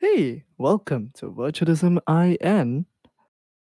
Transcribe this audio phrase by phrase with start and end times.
[0.00, 2.86] Hey, welcome to Virtualism IN,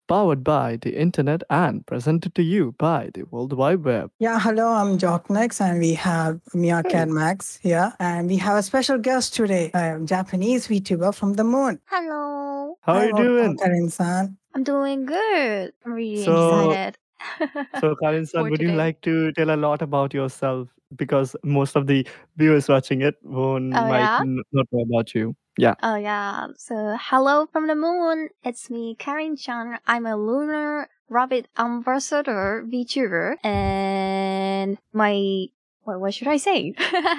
[0.09, 4.11] powered by the internet and presented to you by the World Wide Web.
[4.21, 6.91] Yeah, hello, I'm Jocknex, and we have Mia Hey.
[6.91, 7.93] Cat Max here.
[7.99, 11.81] And we have a special guest today, a Japanese VTuber from the moon.
[11.87, 12.77] Hello.
[12.83, 13.59] How are you welcome, doing?
[13.59, 14.37] Karin-san.
[14.55, 15.73] I'm doing good.
[15.85, 16.97] I'm really So, excited.
[17.81, 20.69] so Karin-san, for would you like to tell a lot about yourself?
[20.97, 22.07] Because most of the
[22.37, 24.19] viewers watching it won't Oh might yeah?
[24.25, 25.37] not know about you.
[25.57, 25.75] Yeah.
[25.83, 26.49] Oh yeah.
[26.57, 28.29] So hello from the moon.
[28.45, 29.79] It's me, Karin Chan.
[29.87, 35.47] I'm a lunar rabbit ambassador VTuber and my
[35.83, 36.75] what, what should I say?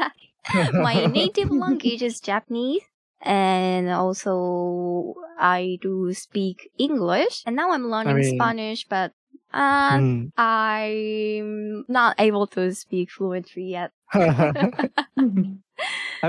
[0.73, 2.81] my native language is Japanese
[3.21, 9.13] and also I do speak English and now I'm I learning mean, Spanish but
[9.53, 10.25] uh, hmm.
[10.37, 13.91] I'm not able to speak fluently yet.
[14.13, 14.21] I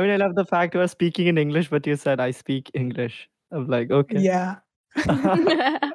[0.00, 2.70] mean, I love the fact you are speaking in English, but you said I speak
[2.74, 3.28] English.
[3.50, 4.18] I'm like, okay.
[4.18, 4.56] yeah.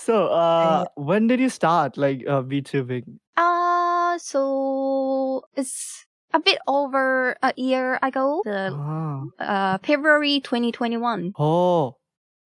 [0.00, 3.20] So, uh, when did you start like uh, VTubing?
[3.36, 9.22] uh so it's a bit over a year ago, the Ah.
[9.38, 11.32] uh February 2021.
[11.38, 11.96] Oh,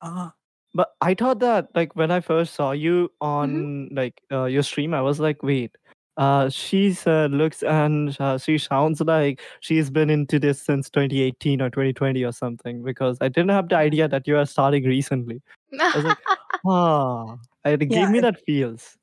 [0.03, 0.35] ah,
[0.75, 3.11] but I thought that like when I first saw you
[3.43, 5.77] hmm on like uh, your stream, I was like, wait,
[6.17, 11.61] uh, she's uh, looks and uh, she sounds like she's been into this since 2018
[11.63, 15.43] or 2020 or something because I didn't have the idea that you are starting recently.
[15.95, 16.19] I was like,
[16.67, 18.97] ah, it gave yeah, me it, that feels.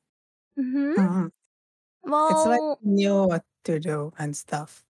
[0.56, 1.30] hmm mhm.
[2.30, 4.84] it's like Well, knew what to do and stuff.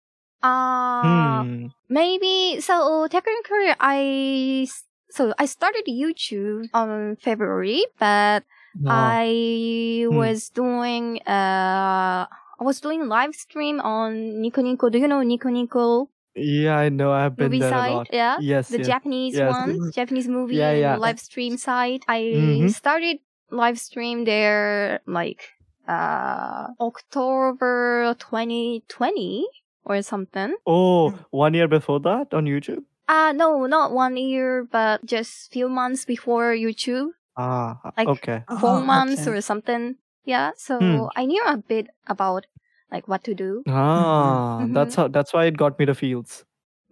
[0.42, 1.68] uh Hmm.
[1.88, 8.44] maybe so technically I s- so I started YouTube on February, but.
[8.86, 10.14] I Hmm.
[10.16, 14.88] was doing uh I was doing live stream on Nico Nico.
[14.88, 17.10] Do you know Nico Nico Yeah, I know.
[17.10, 17.92] I've been movie there a site?
[17.92, 18.06] lot.
[18.12, 19.50] Yeah, Yes, the yes, Japanese yes.
[19.50, 19.94] one, Mhm.
[19.94, 20.96] Japanese movie Yeah, yeah.
[20.96, 22.04] live stream site.
[22.06, 22.68] I Mm-hmm.
[22.70, 23.18] started
[23.50, 25.42] live stream there like
[25.90, 29.46] uh October 2020
[29.84, 30.54] or something.
[30.66, 31.24] Oh, Mm.
[31.30, 32.84] one year before that on YouTube?
[33.08, 38.44] Uh no, not one year, but just few months before YouTube, Ah, like okay.
[38.58, 39.28] four Oh, months okay.
[39.28, 39.96] or something.
[40.24, 41.04] Yeah, Hmm.
[41.04, 42.46] so I knew a bit about
[42.90, 43.64] like what to do.
[43.68, 46.44] Ah, that's hmm how that's why it got me the feels.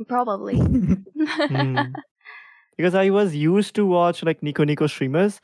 [0.09, 0.61] Probably.
[1.49, 1.95] Hmm.
[2.77, 5.41] Because I was used to watch like Nico Nico streamers,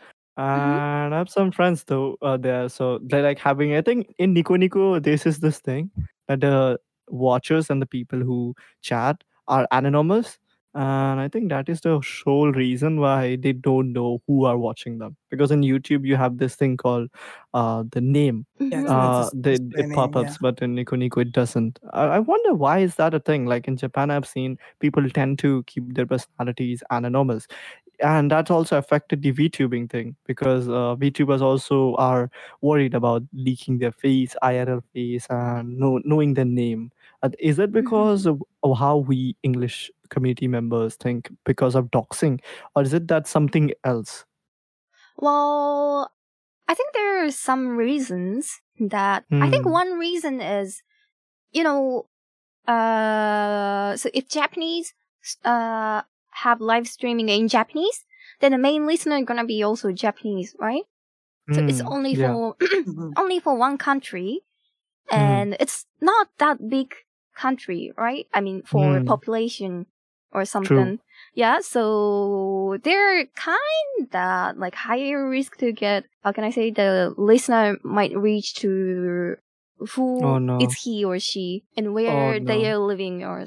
[0.53, 2.69] hmm and I have some friends though uh, there.
[2.69, 3.75] So they're like having.
[3.75, 5.91] I think in Nico Nico, this is this thing
[6.29, 6.79] that the
[7.09, 10.39] watchers and the people who chat are anonymous,
[10.75, 14.99] and I think that is the sole reason why they don't know who are watching
[14.99, 15.17] them.
[15.31, 17.11] Because in YouTube, you have this thing called
[17.55, 18.47] uh, the name.
[18.59, 19.93] yes, hmm Uh, that's the display it name.
[19.93, 20.23] pop Yeah.
[20.23, 21.79] ups, but in Nico Nico it doesn't.
[21.93, 23.47] I, I wonder why is that a thing?
[23.47, 27.47] Like in Japan, I've seen people tend to keep their personalities anonymous,
[28.01, 32.31] and that's also affected the VTubing thing because uh, VTubers also are
[32.61, 36.91] worried about leaking their face, IRL face, and know, knowing their name.
[37.23, 41.91] Uh, is it hmm because of, of how we English community members think because of
[41.91, 42.41] doxing,
[42.77, 44.25] or is it that something else?
[45.17, 46.11] Well,
[46.69, 49.73] I think there are some reasons that I think Hmm.
[49.73, 50.83] one reason is,
[51.53, 52.09] you know,
[52.69, 54.95] uh, so if Japanese
[55.45, 56.03] uh
[56.45, 58.05] have live streaming in Japanese,
[58.41, 60.85] then the main listener gonna be also Japanese, right?
[61.53, 61.89] So it's Hmm.
[61.93, 62.33] only Yeah.
[62.33, 62.57] for
[63.17, 64.43] only for one country,
[65.11, 65.17] Hmm.
[65.17, 66.95] and it's not that big
[67.35, 68.27] country, right?
[68.35, 69.87] I mean, for population
[70.33, 70.95] or True.
[70.95, 70.99] something.
[71.35, 77.79] Yeah, so they're kinda like higher risk to get, how can I say, the listener
[77.85, 79.37] might reach to
[80.21, 80.59] Oh who no.
[80.59, 83.45] is he or she and Oh where they are living or,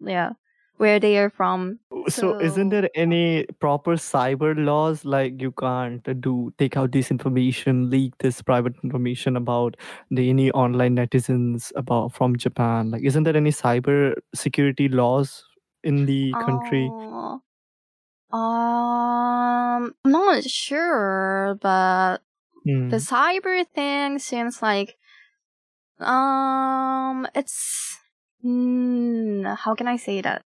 [0.00, 0.32] yeah,
[0.78, 1.80] where they are from.
[2.08, 7.90] So isn't there any proper cyber laws like you can't do take out this information,
[7.90, 9.76] leak this private information about
[10.10, 12.90] the any online netizens about from Japan?
[12.92, 15.44] Like isn't there any cyber security laws
[15.84, 16.94] in the country?
[17.02, 17.38] uh,
[18.32, 22.18] um, I'm not sure, but
[22.90, 22.98] the Hmm.
[22.98, 24.98] cyber thing seems like
[26.00, 27.98] um it's
[28.44, 30.42] mm, how can i say that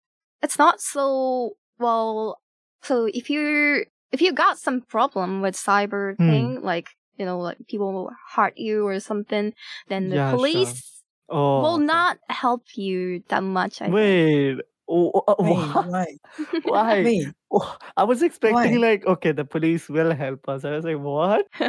[0.42, 2.40] it's not so well
[2.84, 6.26] so if you if you got some problem with cyber Hmm.
[6.26, 9.54] thing like you know like people hurt you or something
[9.88, 10.76] then the Yeah, sure.
[10.76, 14.56] police Oh, will not help you that much i Wait.
[14.56, 16.18] Oh, wha- why?
[16.64, 17.26] why?
[17.52, 18.88] Oh, I was expecting why?
[18.88, 20.66] like okay, the police will help us.
[20.66, 21.46] I was like, what?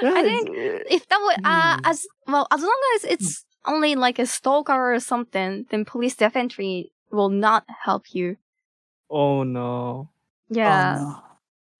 [0.00, 0.48] i think
[0.88, 1.80] if that would uh hmm.
[1.84, 6.92] as well as long as it's only like a stalker or something then police definitely
[7.10, 8.36] will not help you
[9.10, 10.10] Oh no.
[10.48, 10.96] Yeah.
[10.98, 11.22] Oh, no.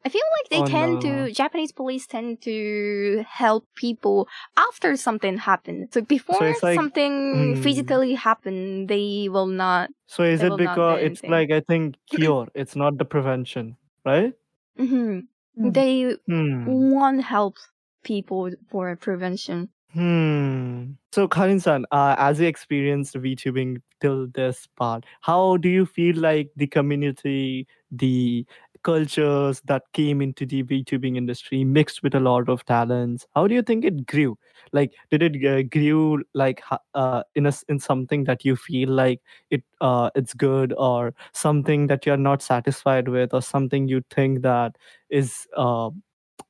[0.08, 1.00] I feel like they Oh, tend no.
[1.26, 4.26] to Japanese police tend to help people
[4.56, 5.88] after something happened.
[5.92, 7.60] So before it's like- something Hmm.
[7.60, 9.90] physically happened, they will not.
[10.06, 12.48] So is it will not do because it's like I think cure?
[12.54, 13.76] it's not the prevention,
[14.06, 14.32] right?
[14.80, 15.26] Mhm.
[15.60, 15.70] Hmm.
[15.76, 16.64] They Hmm.
[16.64, 17.56] won't help
[18.02, 19.68] people for prevention.
[19.92, 20.92] Hmm.
[21.12, 26.48] So Karin-san, uh, as you experienced VTubing till this part, how do you feel like
[26.56, 28.44] the community, the
[28.88, 33.26] cultures that came into the VTubing industry mixed with a lot of talents?
[33.34, 34.36] How do you think it grew?
[34.72, 36.62] Like, did it uh, grew like
[36.94, 39.20] uh, in a in something that you feel like
[39.50, 44.42] it uh, it's good, or something that you're not satisfied with, or something you think
[44.42, 44.76] that
[45.10, 45.90] is uh,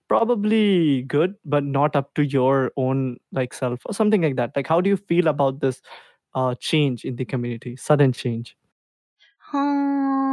[0.09, 4.67] probably good but not up to your own like self or something like that like
[4.67, 5.83] how do you feel about this
[6.35, 8.57] uh change in the community sudden change
[9.53, 10.28] Um.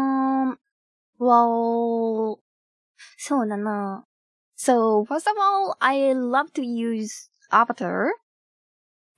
[1.18, 2.40] Well,
[3.18, 4.02] so na na.
[4.56, 8.12] So first of all, I love to use Avatar.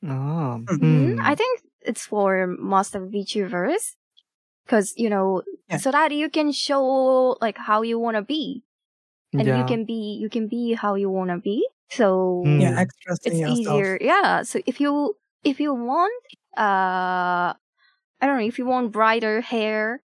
[0.04, 0.62] Oh.
[0.66, 1.14] Mm-hmm.
[1.14, 1.20] Hmm.
[1.22, 3.96] I think it's for most of VTubers.
[4.68, 5.78] Cause, you know, yeah.
[5.78, 8.64] so that you can show like how you wanna be.
[9.32, 9.60] And yeah.
[9.60, 11.68] you can be you can be how you wanna be.
[11.90, 12.60] So hmm.
[12.60, 13.58] yeah, it's yourself.
[13.58, 13.98] easier.
[14.02, 14.44] Yeah.
[14.44, 16.24] So if you if you want
[16.58, 17.56] uh
[18.20, 20.02] I don't know, if you want brighter hair,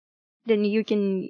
[0.45, 1.29] then you can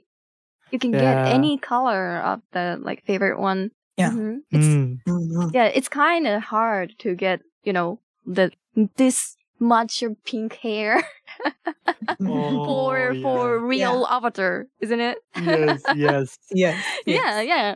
[0.71, 3.71] you can get any color of the like favorite one.
[3.97, 4.11] Yeah.
[4.11, 4.41] Mhm.
[4.51, 4.93] It's, Hmm.
[5.07, 5.53] Mhm.
[5.53, 8.51] yeah, it's kind of hard to get, you know, the
[8.97, 11.01] this much of pink hair
[12.19, 13.65] for Oh, for yeah.
[13.67, 15.17] real avatar, isn't it?
[15.35, 16.83] yes yes Yes.
[17.05, 17.75] yeah, yeah.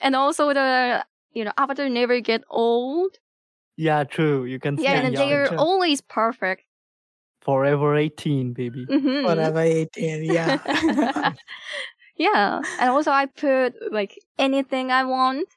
[0.00, 3.18] And also the you know avatar never get old.
[3.76, 5.58] yeah true you can Yeah, and young they're true.
[5.58, 6.62] always perfect.
[7.42, 9.24] forever 18 baby Mhm.
[9.24, 10.58] Whatever 18, yeah.
[12.16, 15.48] yeah, and also I put like anything I want,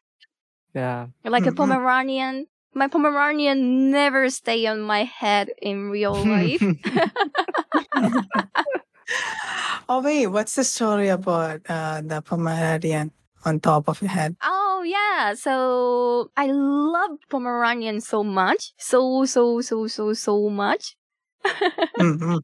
[0.73, 1.55] yeah like a Mhm.
[1.57, 2.47] Pomeranian.
[2.73, 6.61] My Pomeranian never stay on my head in real life.
[9.89, 13.11] oh, wait, what's the story about uh, the Pomeranian
[13.45, 14.35] on top of your head?
[14.43, 20.95] Oh yeah, so I love Pomeranian so much, so so so so so much.
[21.99, 22.41] Mhm.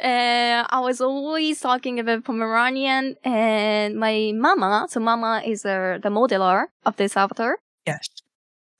[0.00, 6.08] And I was always talking about Pomeranian, and my mama, so mama is uh, the
[6.08, 7.58] modeler of this avatar.
[7.86, 8.08] Yes.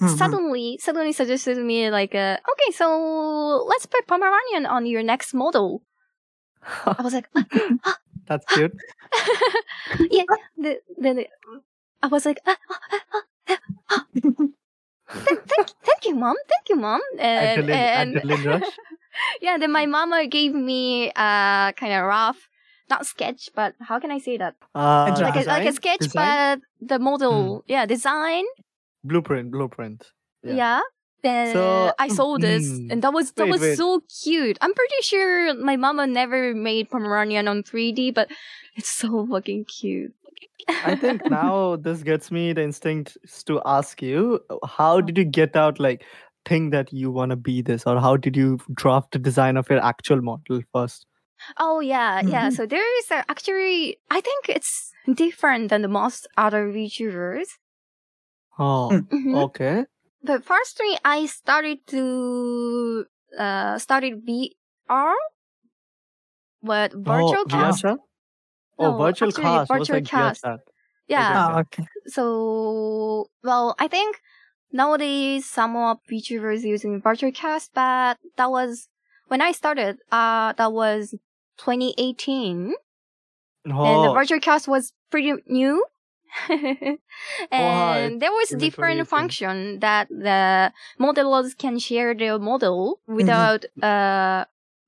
[0.01, 0.17] Mhm.
[0.17, 5.83] Suddenly, suddenly suggested me like, uh, okay, so let's put Pomeranian on your next model.
[6.87, 7.29] I was like,
[8.27, 8.73] that's cute
[10.11, 10.25] yeah.
[10.57, 11.29] The, the, the-
[12.03, 13.57] I was like, ah, ah, ah, ah,
[13.91, 14.05] ah.
[15.13, 16.37] thank, thank, you, mom.
[16.49, 17.01] Thank you, mom.
[17.19, 18.65] And, and rush
[19.43, 22.49] yeah, then my mama gave me a kind of rough,
[22.89, 24.55] not sketch, but how can I say that?
[24.75, 26.61] uh, Like a, like a sketch, Design?
[26.81, 28.45] but the model, yeah, design,
[29.05, 30.07] blueprint blueprint
[30.43, 30.55] yeah.
[30.55, 30.81] Yeah.
[31.23, 32.93] Then So- I saw this, Mm.
[32.93, 33.77] and that was that Wait, was wait.
[33.77, 34.57] so cute.
[34.63, 38.31] I'm pretty sure my mama never made Pomeranian on 3D, but
[38.75, 40.15] it's so fucking cute.
[40.69, 45.57] I think now this gets me the instinct to ask you how did you get
[45.57, 46.05] out like
[46.45, 49.69] think that you want to be this or how did you draft the design of
[49.71, 51.07] your actual model first
[51.57, 52.49] Oh yeah, yeah.
[52.49, 52.53] Mhm.
[52.53, 57.49] So there is a, actually, I think it's different than the most other VTubers.
[58.59, 59.43] oh Mhm.
[59.45, 59.87] okay
[60.23, 63.07] But firstly, I started to
[63.39, 65.15] uh started VR,
[66.61, 67.85] what virtual oh, cast.
[67.85, 67.99] VRChat?
[68.79, 70.45] oh No, virtual actually, cast was virtual like cast.
[71.09, 71.55] Yeah.
[71.57, 71.85] Oh, okay.
[72.07, 74.21] So well, I think
[74.73, 78.89] nowadays some of VTubers using virtual cast, but that was
[79.29, 79.99] when I started.
[80.11, 81.15] Uh, that was
[81.59, 82.75] 2018,
[83.65, 85.85] and the oh virtual cast was pretty new.
[86.49, 94.45] and there was in different function that the modelers can share their model without uh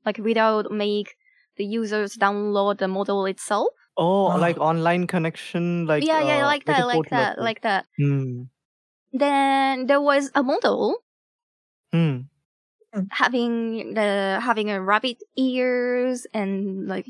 [0.06, 1.16] like without make
[1.56, 3.68] the users download the model itself.
[3.96, 4.36] oh Ah.
[4.36, 7.44] like online connection like yeah, yeah, uh, like that, a like that, thing.
[7.44, 7.86] like that.
[7.98, 8.42] hmm.
[9.12, 10.97] Then there was a model
[11.92, 12.21] Hmm.
[13.11, 17.07] having the having a rabbit ears and like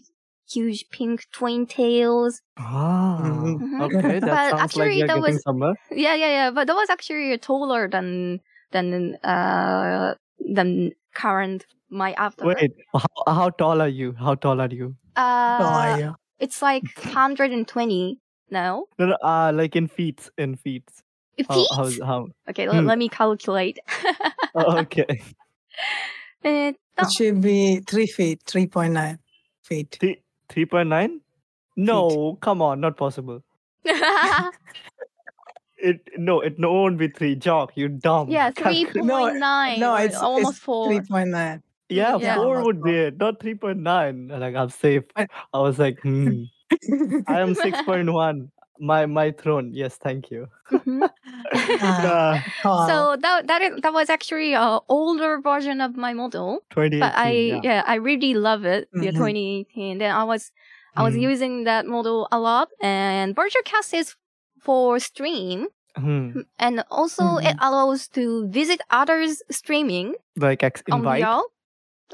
[0.50, 2.42] huge pink twin tails.
[2.58, 3.80] ah Mhm.
[3.80, 6.50] okay that But sounds like actually you're that was- somewhere Yeah, yeah, yeah.
[6.50, 8.40] But that was actually taller than
[8.72, 12.44] than uh than current my after.
[12.46, 16.12] wait how, how tall are you how tall are you Uh, Oh, yeah.
[16.40, 18.18] it's like 120
[18.50, 18.86] now.
[18.98, 20.88] no, no, uh like in feet in feet
[21.44, 21.66] Feet?
[21.70, 22.72] how, how's how okay, Hmm.
[22.76, 23.78] let, let me calculate.
[24.54, 25.06] oh, okay
[26.44, 29.18] Eh, It should be three feet, 3.9
[29.62, 29.96] feet.
[30.00, 30.20] Three,
[30.50, 31.20] 3.9
[31.76, 33.42] No, come on, not possible.
[35.84, 37.34] It no, it no won't be three.
[37.34, 38.28] Jock, you dumb.
[38.30, 39.80] yeah, Calculate- three point nine.
[39.80, 40.86] no, or it's almost four.
[40.86, 41.60] Three point nine.
[41.88, 42.36] Yeah, Yeah.
[42.36, 44.28] four would be it, not three point nine.
[44.28, 45.02] Like I'm safe.
[45.16, 46.44] I- I was like, hmm.
[47.26, 48.51] I am six point one.
[48.80, 49.70] My my throne.
[49.72, 50.48] Yes, thank you.
[50.70, 51.08] Mhm.
[51.82, 56.64] Uh, Oh, so that that is, that was actually a older version of my model,
[56.70, 57.00] 2018.
[57.00, 57.60] but I yeah.
[57.62, 57.82] yeah.
[57.86, 58.88] I really love it.
[58.94, 59.18] Yeah, Mhm.
[59.18, 59.98] 2018.
[59.98, 60.50] Then I was
[60.96, 61.20] I was Mm.
[61.22, 64.16] using that model a lot, and VirtualCast is
[64.60, 66.44] for stream, Hmm.
[66.58, 71.24] and also it allows to visit others streaming Like ex- on invite.
[71.24, 71.42] VR.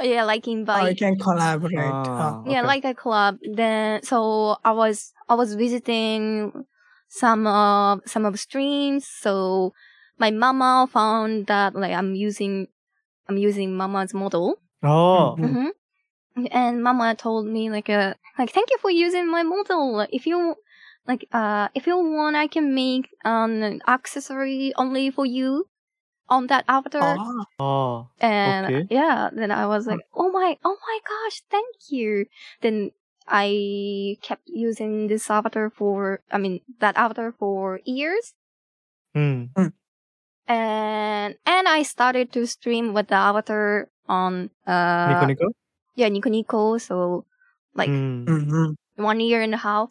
[0.02, 1.75] Yeah, like invite oh, you can collaborate.
[1.78, 2.50] Ah, Oh.
[2.50, 2.67] yeah, okay.
[2.67, 3.38] like a club.
[3.43, 6.64] Then so I was I was visiting
[7.09, 9.07] some of some of streams.
[9.07, 9.73] So
[10.19, 12.69] my mama found that like I'm using
[13.28, 14.61] I'm using mama's model.
[14.83, 15.73] Oh, Mhm.
[16.35, 20.07] hmm And mama told me like uh like thank you for using my model.
[20.12, 20.55] If you
[21.07, 25.67] like uh if you want, I can make an accessory only for you
[26.28, 27.16] on that avatar.
[27.18, 28.87] Oh, oh, And Okay.
[28.90, 32.26] yeah, then I was like, oh my, oh my gosh, thank you.
[32.61, 32.92] Then
[33.28, 38.35] I kept using this avatar for, I mean, that avatar for years.
[39.14, 39.44] hmm.
[40.47, 45.47] And, and I started to stream with the avatar on, uh, Nico Nico.
[45.94, 46.78] yeah, Nico Nico.
[46.78, 47.26] So
[47.75, 48.75] like mhm.
[48.97, 49.90] one year and a half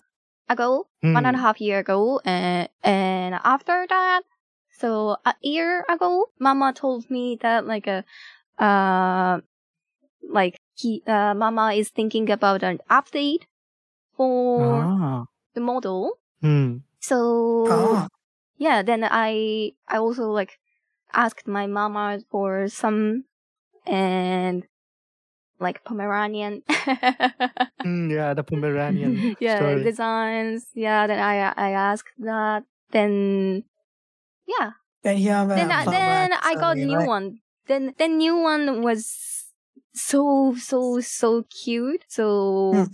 [0.50, 1.46] ago, one and a Hmm.
[1.46, 2.20] half year ago.
[2.26, 4.24] And, and after that,
[4.78, 8.04] so a year ago, mama told me that like a,
[8.62, 9.40] uh,
[10.30, 13.44] like he, uh, mama is thinking about an update
[14.16, 15.26] for Ah.
[15.54, 16.20] the model.
[16.42, 16.78] Hmm.
[17.00, 18.08] So Oh,
[18.58, 20.60] yeah, then I, I also like
[21.14, 23.26] asked my mama for some
[23.86, 24.68] and
[25.60, 26.64] like Pomeranian.
[27.84, 29.84] Hmm, yeah, the Pomeranian yeah, story.
[29.84, 30.66] designs.
[30.74, 32.66] Yeah, then I I asked that.
[32.92, 33.64] Then
[34.48, 34.72] yeah,
[35.04, 37.08] then a then I, then I got new right?
[37.08, 37.40] one.
[37.68, 39.54] Then the new one was
[39.94, 42.04] so so so cute.
[42.10, 42.86] So Hmm.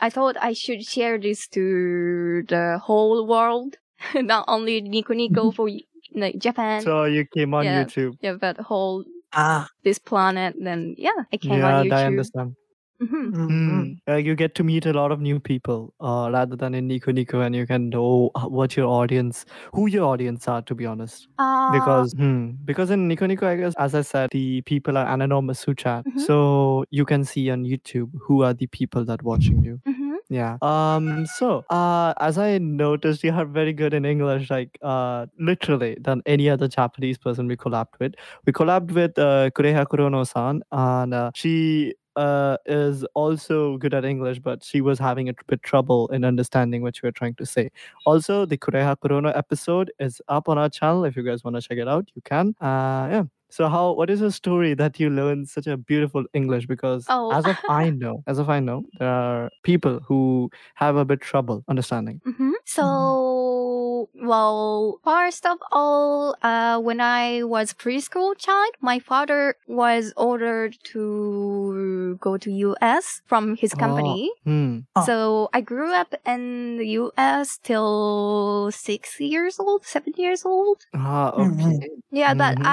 [0.00, 3.76] I thought I should share this to the whole world,
[4.14, 5.68] not only Nico Nico for
[6.14, 6.82] like Japan.
[6.82, 7.84] So you came on Yeah.
[7.84, 8.14] YouTube.
[8.20, 10.56] yeah, but whole Ah, this planet.
[10.58, 11.92] Then yeah, I came yeah, on YouTube.
[11.92, 12.56] I understand.
[13.02, 13.32] Mhm.
[13.32, 13.50] mhm.
[13.50, 13.96] Mm.
[14.08, 17.10] Uh, you get to meet a lot of new people uh, rather than in Nico
[17.12, 19.44] Nico, and you can know uh, what your audience,
[19.74, 21.26] who your audience are, to be honest.
[21.38, 25.06] Uh, Because hmm, because in Nico Nico, I guess, as I said, the people are
[25.16, 26.20] anonymous who chat, Mhm.
[26.26, 29.80] so you can see on YouTube who are the people that watching you.
[29.88, 30.16] mhm.
[30.28, 30.56] Yeah.
[30.62, 31.26] Um.
[31.26, 36.22] So, uh, as I noticed, you are very good in English, like uh, literally than
[36.26, 38.14] any other Japanese person we collabed with.
[38.46, 44.38] We collabed with uh, Kureha Kurono-san, and uh, she uh is also good at English,
[44.40, 47.70] but she was having a bit trouble in understanding what you were trying to say.
[48.06, 51.04] Also, the Kureha Kurono episode is up on our channel.
[51.04, 52.54] If you guys want to check it out, you can.
[52.60, 53.24] Uh, yeah.
[53.52, 56.66] So how what is a story that you learn such a beautiful English?
[56.66, 57.30] Because Oh.
[57.30, 61.20] as of I know, as of I know, there are people who have a bit
[61.20, 62.20] trouble understanding.
[62.24, 70.12] hmm So, well, first of all, uh, when I was preschool child, my father was
[70.16, 74.30] ordered to go to US from his company.
[74.44, 74.78] Hmm.
[74.96, 75.04] Oh.
[75.06, 80.86] So I grew up in the US till six years old, seven years old.
[80.94, 81.78] Ah, okay.
[82.10, 82.66] Yeah, but Mhm.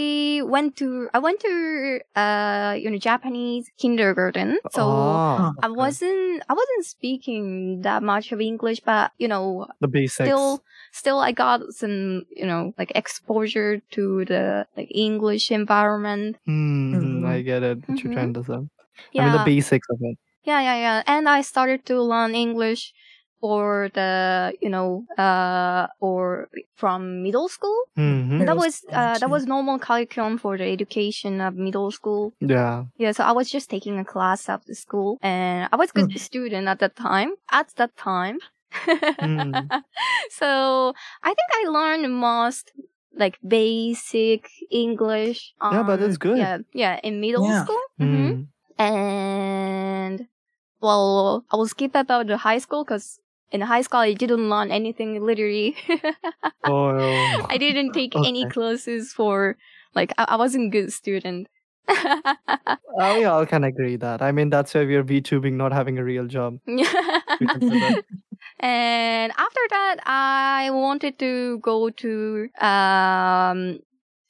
[0.00, 4.58] I went to I went to uh you know Japanese kindergarten.
[4.70, 9.88] So Ah, I wasn't I wasn't speaking that much of English, but you know, the
[9.88, 10.14] basics.
[10.26, 16.36] still still I got some you know like exposure to the like English environment.
[16.46, 17.26] Hmm, Mhm.
[17.26, 17.78] I get it.
[17.86, 18.14] What you're Mhm.
[18.14, 18.54] trying to say.
[18.54, 18.66] I
[19.12, 20.16] Yeah, mean the basics of it.
[20.44, 21.02] yeah, yeah, yeah.
[21.06, 22.92] And I started to learn English
[23.40, 27.78] for the you know uh or from middle school.
[27.96, 32.32] hmm that was uh that was normal curriculum for the education of middle school.
[32.40, 32.84] Yeah.
[32.96, 36.68] Yeah, so I was just taking a class after school, and I was good student
[36.68, 37.32] at that time.
[37.50, 38.38] At that time,
[38.70, 39.52] Hmm.
[40.30, 40.92] so
[41.22, 42.72] I think I learned most
[43.16, 45.54] like basic English.
[45.62, 46.38] Yeah, but on- that's good.
[46.38, 47.64] Yeah, yeah, in middle Yeah.
[47.64, 47.82] school.
[47.98, 48.42] hmm Hmm.
[48.80, 50.26] And
[50.80, 53.18] well, I will skip about the high school because
[53.52, 55.76] in high school I didn't learn anything literally.
[56.64, 57.46] Oh.
[57.48, 59.56] I didn't take any classes for
[59.94, 61.48] like I, I wasn't good student.
[61.88, 64.22] Oh, we all can agree that.
[64.22, 66.58] I mean, that's why we're VTubing, not having a real job.
[66.66, 66.84] We
[67.48, 68.04] can say that.
[68.60, 73.78] and after that, I wanted to go to um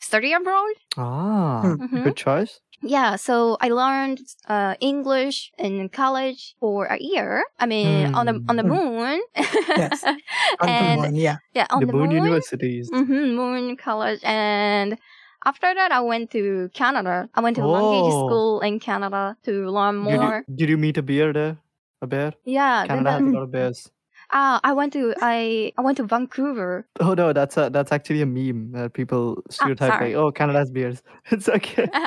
[0.01, 0.75] study abroad.
[0.97, 2.05] ah, Mhm.
[2.05, 2.61] good choice.
[2.83, 7.45] Yeah, so I learned uh, English in college for a year.
[7.59, 8.69] I mean, on the on the Hmm.
[8.75, 9.21] moon.
[9.37, 10.05] Yes.
[10.61, 11.37] On the and moon, yeah.
[11.55, 12.25] yeah, on the, the, moon, moon.
[12.25, 12.91] universities.
[12.93, 14.99] hmm moon college, and
[15.45, 17.29] after that, I went to Canada.
[17.35, 18.27] I went to language Oh.
[18.27, 20.45] school in Canada to learn Did more.
[20.49, 21.57] you, did you meet a bear there?
[22.03, 22.33] A bear?
[22.45, 23.91] Yeah, then Canada has a lot of bears.
[24.33, 26.87] Ah, I went to I I went to Vancouver.
[27.01, 30.59] Oh no, that's a that's actually a meme that people stereotype Ah, like, oh, Canada
[30.59, 31.03] has bears.
[31.31, 31.89] It's okay.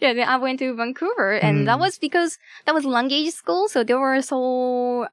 [0.00, 1.80] yeah, then I went to Vancouver, and that Mm.
[1.80, 5.06] was because that was language school, so there were so.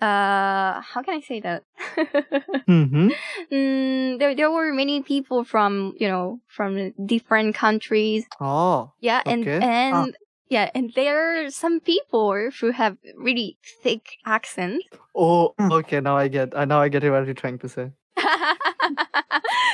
[0.00, 1.62] Uh, how can I say that?
[2.66, 3.08] hmm
[3.52, 8.26] mm, there, there were many people from you know from different countries.
[8.40, 9.60] Oh, Yeah, and Okay.
[9.62, 10.16] and
[10.52, 14.84] yeah, and there are some people who have really thick accents.
[15.16, 15.72] oh, Hmm.
[15.72, 16.00] okay.
[16.00, 16.52] Now I get.
[16.56, 17.90] I now I get what you're trying to say.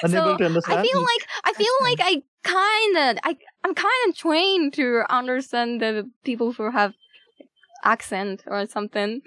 [0.02, 0.78] Unable so to understand.
[0.80, 5.02] I feel like I feel like I kind of I I'm kind of trained to
[5.11, 6.94] understand the people who have
[7.85, 9.20] accent or something.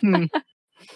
[0.00, 0.24] Hmm.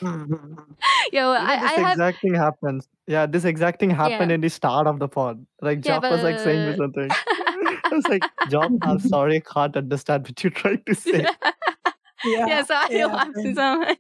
[0.03, 0.77] Mhm.
[1.13, 2.89] Yo, You I, this I have exact thing happens.
[3.07, 4.35] Yeah, this exact thing happened Yeah.
[4.35, 5.47] in the start of the pod.
[5.63, 7.09] Like Yeah, Job was like saying me something.
[7.91, 11.27] I was like, John, I'm sorry, I can't understand what you're trying to say.
[12.25, 12.47] Yeah.
[12.49, 13.99] yeah, so I yeah, laughed so much.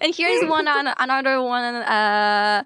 [0.00, 2.62] And here's one an- another one uh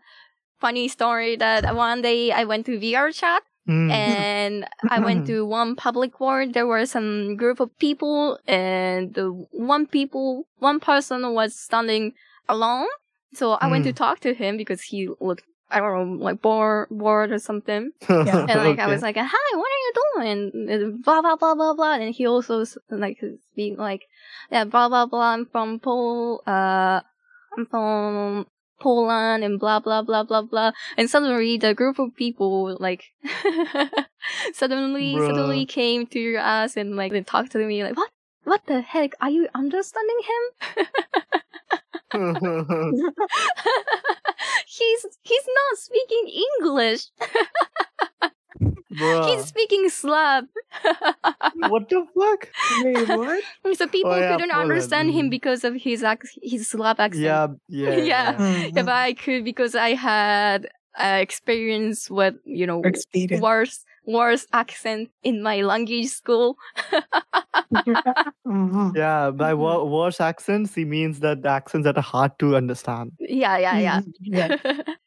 [0.61, 3.91] funny story that one day I went to VR chat Hmm.
[3.91, 6.53] and I went to one public ward.
[6.53, 12.13] There were some group of people, and the one people, one person was standing
[12.49, 12.89] alone.
[13.35, 13.97] So I went to Mm.
[13.97, 17.93] talk to him because he looked, I don't know, like bored, bored or something.
[18.09, 18.47] Yeah.
[18.49, 21.75] And like I was like, "Hi, what are you doing?" And blah blah blah blah
[21.75, 21.95] blah.
[21.95, 23.21] And he also like
[23.57, 24.03] being like,
[24.51, 25.33] "Yeah, blah blah blah.
[25.33, 27.01] I'm from Pol, uh,
[27.57, 28.47] I'm from
[28.81, 33.05] Poland and blah blah blah blah blah." And suddenly the group of people like
[34.53, 35.27] suddenly Bruh.
[35.27, 38.11] suddenly came to us and like they talked to me like, "What?
[38.45, 39.15] What the heck?
[39.21, 40.87] Are you understanding him?"
[44.67, 47.07] he's he's not speaking English.
[48.93, 49.27] Bruh.
[49.31, 50.45] He's speaking Slav.
[51.69, 52.49] what the fuck?
[52.85, 53.43] Wait, what?
[53.77, 55.31] so people Oh, yeah, couldn't understand him Mhm.
[55.31, 57.25] because of his ac- his Slav accent.
[57.25, 58.37] Yeah, yeah, Yeah.
[58.39, 58.67] yeah.
[58.77, 63.41] Yeah, but I could because I had uh, experience with you know Experience.
[63.43, 66.57] worse worse accent in my language school.
[68.47, 68.97] Mhm.
[68.97, 69.59] Yeah, by Mhm.
[69.59, 73.13] wo- worse accents, he means that the accents that are hard to understand.
[73.19, 74.01] yeah, yeah, yeah.
[74.01, 74.13] Mhm.
[74.21, 74.49] Yeah.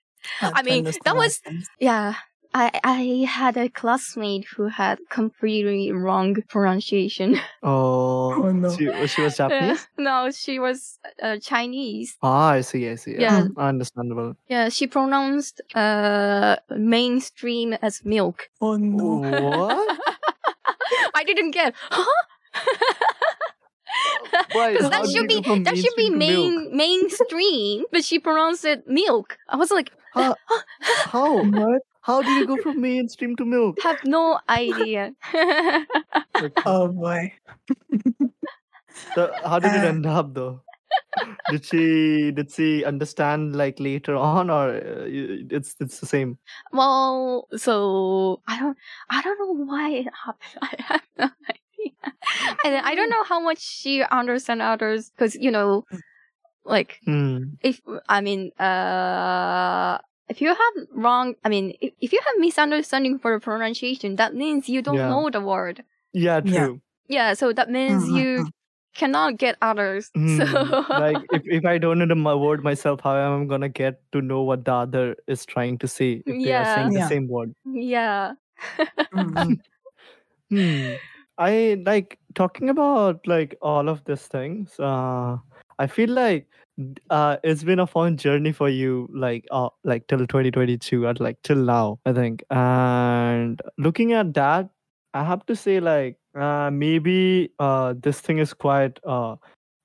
[0.59, 1.69] I mean, that was accents.
[1.79, 2.13] yeah.
[2.57, 7.35] I I had a classmate who had completely wrong pronunciation.
[7.63, 8.69] Oh, Oh, no.
[8.75, 9.87] she, she was Japanese?
[9.97, 12.15] no, she was uh, Chinese.
[12.21, 13.15] Ah, I see, I see.
[13.19, 13.47] Yeah.
[13.57, 14.35] Understandable.
[14.47, 16.55] Yeah, she pronounced uh
[16.95, 18.37] mainstream as milk.
[18.61, 19.19] Oh no.
[19.43, 19.97] What?
[21.19, 21.73] I didn't get.
[21.91, 22.21] Huh?
[24.55, 26.71] Because that should be that should be mainstream milk?
[26.71, 29.37] main mainstream, but she pronounced it milk.
[29.49, 30.35] I was like, Huh?
[31.11, 31.43] How?
[31.59, 31.81] What?
[32.05, 33.77] How do you go from mainstream to milk?
[33.83, 35.13] have no idea.
[36.65, 37.33] Oh boy.
[39.15, 40.61] So how did it Uh, end up though?
[41.49, 46.37] did she did she understand like later on, or uh, it's it's the same?
[46.71, 48.77] well, so I don't
[49.09, 50.57] I don't know why it happened.
[50.61, 52.13] I have no idea.
[52.63, 55.85] And I don't know how much she understand others because you know,
[56.65, 57.57] like Hmm.
[57.61, 58.63] if I mean, uh,
[60.29, 64.35] if you have wrong, I mean, if, if you have misunderstanding for the pronunciation, that
[64.35, 65.09] means you don't Yeah.
[65.09, 65.83] know the word.
[66.13, 66.65] Yeah, Yeah.
[66.65, 66.81] true.
[67.07, 68.45] Yeah, so that means Mhm, you
[68.95, 70.09] cannot get others.
[70.15, 70.37] Hmm.
[70.37, 70.45] So
[70.89, 74.21] like if, if I don't know the word myself, how am I gonna get to
[74.21, 76.99] know what the other is trying to say if they are saying Yeah.
[77.03, 77.53] the same word?
[77.65, 78.33] yeah.
[80.49, 80.95] Hmm.
[81.37, 84.79] I like talking about like all of these things.
[84.79, 85.37] Uh,
[85.79, 86.49] I feel like d-
[87.09, 91.41] uh, it's been a fun journey for you, like uh, like till 2022 or like
[91.43, 92.43] till now, I think.
[92.49, 94.69] And looking at that,
[95.13, 99.35] I have to say like uh, maybe uh, this thing is quite uh,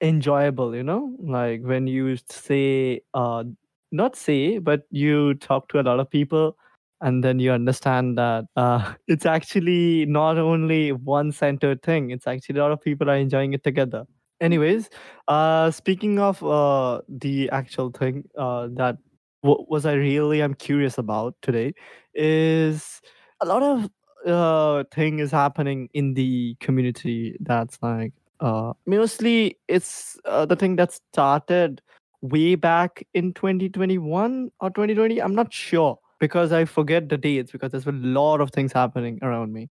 [0.01, 0.75] enjoyable.
[0.75, 3.45] You know, like when you say uh,
[3.93, 6.57] not say, but you talk to a lot of people
[7.01, 12.59] and then you understand that uh, it's actually not only one centered thing it's actually
[12.59, 14.05] a lot of people are enjoying it together
[14.41, 14.89] anyways
[15.29, 18.97] uh, speaking of uh, the actual thing uh, that
[19.43, 21.73] w- was i really am curious about today
[22.15, 23.01] is
[23.41, 23.89] a lot of
[24.27, 30.77] uh, thing is happening in the community that's like uh, mostly it's uh, the thing
[30.77, 31.81] that started
[32.23, 37.73] way back in 2021 or 2020 i'm not sure because I forget the dates because
[37.73, 39.71] there's a lot of things happening around me.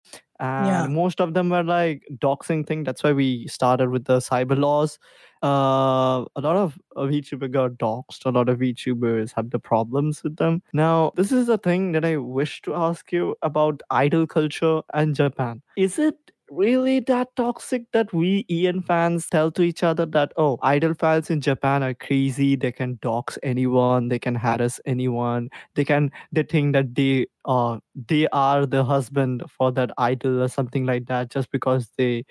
[0.41, 0.87] And Yeah.
[0.87, 2.83] most of them were like doxing thing.
[2.83, 4.99] That's why we started with the cyber laws.
[5.43, 8.25] Uh, a lot of VTuber got doxed.
[8.25, 10.61] A lot of VTubers have the problems with them.
[10.73, 15.15] Now, this is a thing that I wish to ask you about idol culture and
[15.15, 15.61] Japan.
[15.77, 16.15] Is it
[16.51, 21.29] really that toxic that we Ian fans tell to each other that oh idol fans
[21.29, 26.43] in Japan are crazy they can dox anyone they can harass anyone they can they
[26.43, 31.31] think that they uh they are the husband for that idol or something like that
[31.31, 32.25] just because they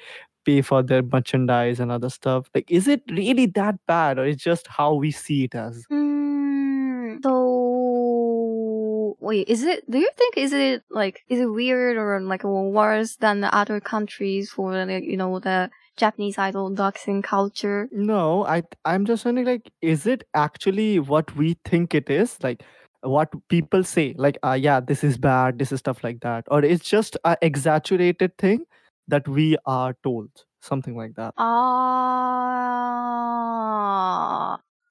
[0.44, 2.48] pay for their merchandise and other stuff.
[2.54, 5.85] Like is it really that bad or it's just how we see it as?
[5.92, 9.88] Mm, so wait, is it?
[9.88, 13.80] Do you think is it like is it weird or like worse than the other
[13.80, 17.88] countries for like you know the Japanese idol doxing culture?
[17.92, 22.36] No, I I'm just wondering like is it actually what we think it is?
[22.42, 22.64] Like
[23.02, 26.62] what people say like uh, yeah this is bad this is stuff like that or
[26.62, 28.66] it's just an exaggerated thing
[29.08, 30.28] that we are told
[30.60, 31.50] something like that Ah,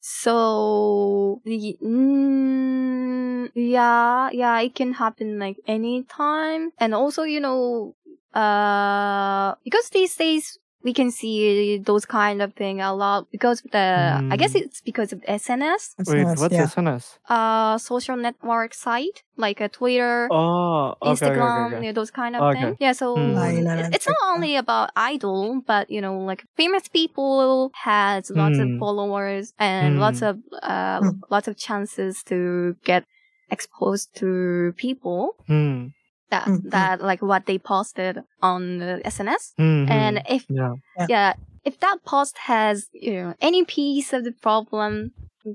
[0.09, 7.95] so mm, yeah, yeah, it can happen like anytime, and also you know,
[8.33, 13.71] uh, because these days we can see those kind of thing a lot because of
[13.71, 14.61] the I guess Mm.
[14.63, 16.65] it's because of SNS, That's wait what's yeah.
[16.67, 20.27] SNS uh, social network site like a Twitter.
[20.31, 21.85] oh okay, okay, Instagram, okay, okay.
[21.85, 22.61] you know, those kind of Okay.
[22.61, 22.75] thing.
[22.79, 23.33] Yeah, so Hmm.
[23.35, 28.29] Line and it- it's not only about idol, but you know, like famous people has
[28.31, 28.79] lots of Hmm.
[28.79, 30.29] followers and lots Hmm.
[30.31, 31.09] of uh Hmm.
[31.29, 33.03] lots of chances to get
[33.51, 35.87] exposed to people hmm.
[36.29, 36.69] That Hmm, hmm.
[36.69, 39.53] that like what they posted on the SNS.
[39.57, 41.05] Hmm, And if yeah Yeah.
[41.09, 45.11] yeah, if that post has you know any piece of the problem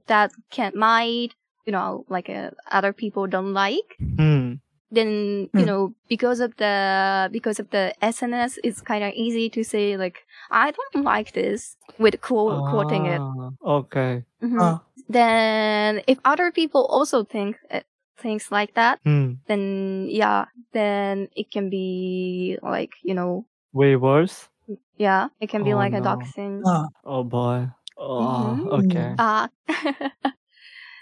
[0.06, 1.34] that can might
[1.66, 4.54] you know like uh, other people don't like hmm.
[4.90, 5.66] then you Hmm.
[5.66, 10.18] know because of the because of the SNS, it's kind of easy to say like
[10.50, 13.20] I don't like this with quote, quoting it.
[13.22, 14.60] Ah, okay Mhm.
[14.60, 17.80] Uh, Then if other people also think uh,
[18.24, 19.36] things like that, hmm.
[19.46, 23.44] then yeah, then it can be like you know
[23.76, 24.48] way worse?
[24.96, 26.08] yeah, it can be Oh, like a no.
[26.08, 26.64] doxing.
[26.64, 27.68] uh, oh boy.
[28.00, 28.72] Oh Mhm.
[28.80, 29.48] okay Ah,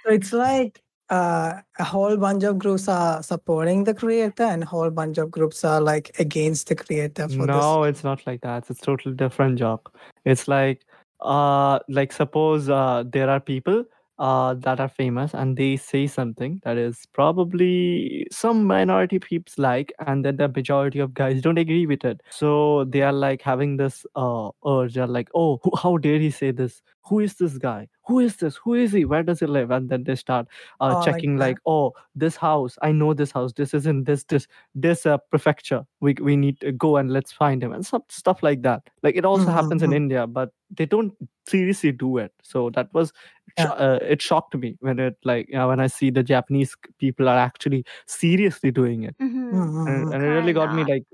[0.02, 4.66] so it's like uh, a whole bunch of groups are supporting the creator and a
[4.66, 8.68] whole bunch of groups are like against the creator for no it's not like that.
[8.70, 9.80] It's totally different job
[10.24, 10.84] it's like
[11.20, 13.84] uh like suppose uh there are people
[14.18, 19.92] uh that are famous and they say something that is probably some minority peeps like
[20.06, 22.20] and then the majority of guys don't agree with it.
[22.30, 24.94] So they are like having this uh urge.
[24.94, 26.82] They're like oh who, how dare he say this?
[27.06, 27.88] Who is this guy?
[28.06, 28.56] Who is this?
[28.56, 29.04] Who is he?
[29.04, 29.70] Where does he live?
[29.70, 30.46] And then they start
[30.80, 31.38] uh, Oh, checking that.
[31.38, 33.52] like oh this house i know this house.
[33.52, 35.82] This is in this this this uh, prefecture.
[36.00, 38.82] We we need to go and let's find him and some stuff like that.
[39.02, 39.96] Like it also happens in Mhm.
[40.02, 41.12] india but they don't
[41.48, 42.32] seriously do it.
[42.42, 43.12] So that was
[43.58, 43.68] Yeah.
[43.72, 47.28] uh, it shocked me when it like you know, when i see the japanese people
[47.28, 49.52] are actually seriously doing it mhm.
[49.52, 50.14] Mhm, and, mhm.
[50.14, 51.04] and it really got me like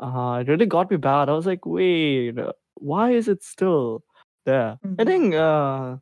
[0.00, 2.34] uh, it really got me bad i was like wait
[2.74, 4.02] why is it still
[4.46, 5.06] there i Mhm.
[5.06, 5.96] think uh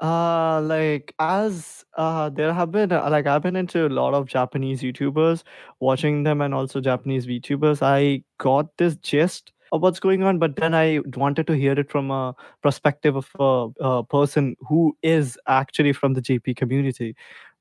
[0.00, 4.26] uh like as uh there have been uh, like i've been into a lot of
[4.26, 5.42] japanese youtubers
[5.80, 10.56] watching them and also japanese vtubers i got this gist of what's going on but
[10.56, 15.38] then i wanted to hear it from a perspective of a, a person who is
[15.46, 17.14] actually from the jp community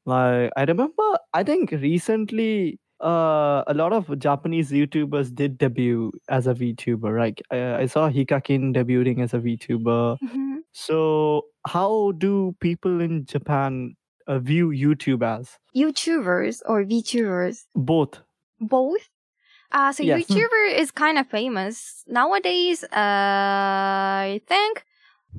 [0.05, 6.47] like i remember i think recently uh, a lot of Japanese YouTubers did debut as
[6.47, 7.17] a VTuber.
[7.17, 10.17] Like I, I saw Hikakin debuting as a VTuber.
[10.21, 10.57] Mhm.
[10.73, 13.95] So, how do people in Japan
[14.27, 15.57] uh, view YouTube as?
[15.75, 18.19] YouTubers or VTubers, Both.
[18.59, 19.07] both.
[19.71, 20.25] Uh, so Yes.
[20.25, 22.83] YouTuber is kind of famous nowadays.
[22.83, 22.89] Uh,
[24.35, 24.85] I think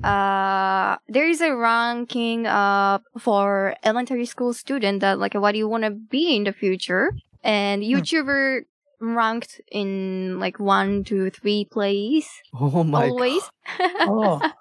[0.03, 5.67] uh there is a ranking uh for elementary school student that like what do you
[5.67, 7.11] want to be in the future
[7.43, 8.61] and YouTuber
[8.99, 13.43] ranked in like one, two, three place Oh my always.
[14.07, 14.41] Oh.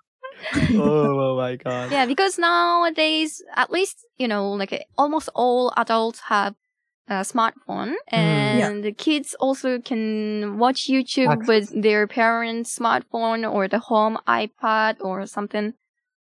[0.77, 1.93] Oh my god.
[1.93, 6.55] yeah, because nowadays, at least you know, like almost all adults have
[7.09, 11.49] a smartphone, and the kids also can watch YouTube Access.
[11.49, 15.75] with their parents' smartphone or the home iPad or something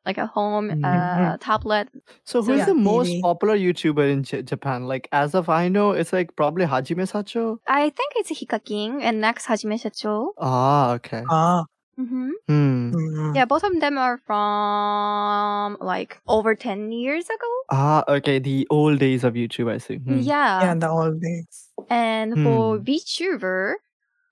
[0.04, 1.40] like a home uh, Mhm.
[1.40, 1.88] tablet.
[2.24, 3.22] So, So who's yeah, the most TV.
[3.22, 4.86] popular YouTuber in J- Japan?
[4.86, 7.56] Like, as of I know, it's like probably Hajime Shacho.
[7.66, 10.32] I think it's Hikakin and next Hajime Shacho.
[10.38, 11.24] Ah, okay.
[11.30, 11.64] ah,
[11.96, 12.90] hmm Hmm.
[12.92, 13.34] Mhm.
[13.34, 17.50] Yeah, both of them are from like over 10 years ago.
[17.70, 18.38] Ah, okay.
[18.38, 19.96] The old days of YouTube, I see.
[19.96, 20.20] Hmm.
[20.20, 20.60] Yeah.
[20.62, 21.70] Yeah, the old days.
[21.90, 22.84] And for Hmm.
[22.84, 23.74] VTuber,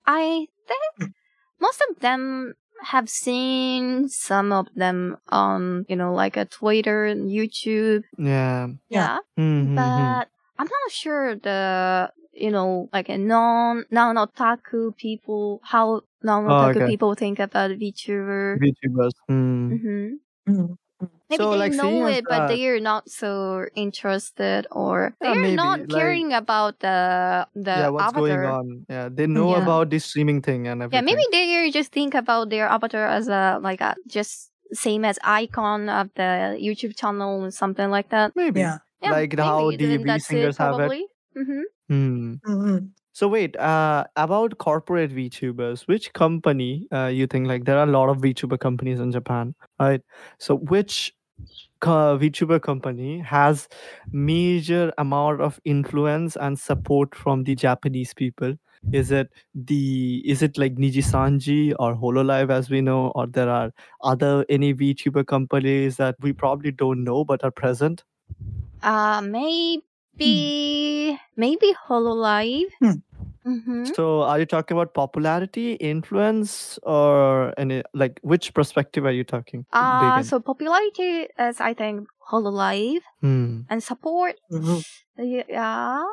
[0.05, 1.13] I think
[1.59, 7.29] most of them have seen some of them on, you know, like a Twitter and
[7.31, 8.03] YouTube.
[8.17, 8.67] Yeah.
[8.89, 9.17] Yeah.
[9.37, 9.75] Hmm, hmm, hmm.
[9.75, 10.27] But
[10.59, 16.87] I'm not sure the, you know, like a non, non-otaku people, how non-otaku okay.
[16.87, 18.57] people think about VTuber.
[18.59, 19.11] VTubers.
[19.27, 19.75] Hmm.
[19.75, 20.09] hmm
[20.47, 20.77] Mhm.
[21.29, 25.41] Maybe So, they like, know it, but that- they're not so interested, or Yeah, they're
[25.41, 28.21] maybe, not like- caring about the the yeah, what's avatar.
[28.27, 28.85] going on?
[28.89, 29.63] Yeah, they know Yeah.
[29.63, 30.95] about this streaming thing and everything.
[30.95, 35.17] Yeah, maybe they just think about their avatar as a like a just same as
[35.23, 38.31] icon of the YouTube channel or something like that.
[38.35, 38.61] Maybe.
[38.61, 38.77] Yeah.
[39.03, 40.91] Yeah, Like how maybe, the then V that's singers have it.
[41.37, 41.61] Mm-hmm.
[41.89, 42.33] Hmm.
[42.45, 42.89] Mhm.
[43.15, 47.91] So wait, uh, about corporate VTubers, which company uh, you think like there are a
[47.91, 50.01] lot of VTuber companies in Japan, right?
[50.39, 51.13] So which
[51.79, 53.67] co- VTuber company has
[54.11, 58.55] major amount of influence and support from the Japanese people?
[58.91, 63.71] Is it the is it like Nijisanji or Hololive as we know, or there are
[64.03, 68.03] other any VTuber companies that we probably don't know but are present?
[68.83, 72.69] Uh, maybe maybe Hololive.
[72.79, 72.91] Hmm.
[73.45, 73.85] Mm-hmm.
[73.95, 79.65] So, are you talking about popularity, influence, or any like which perspective are you talking?
[79.73, 83.61] Uh, so popularity is I think Hololive Hmm.
[83.69, 84.39] and support.
[84.51, 84.83] Mhm.
[85.17, 86.03] Yeah,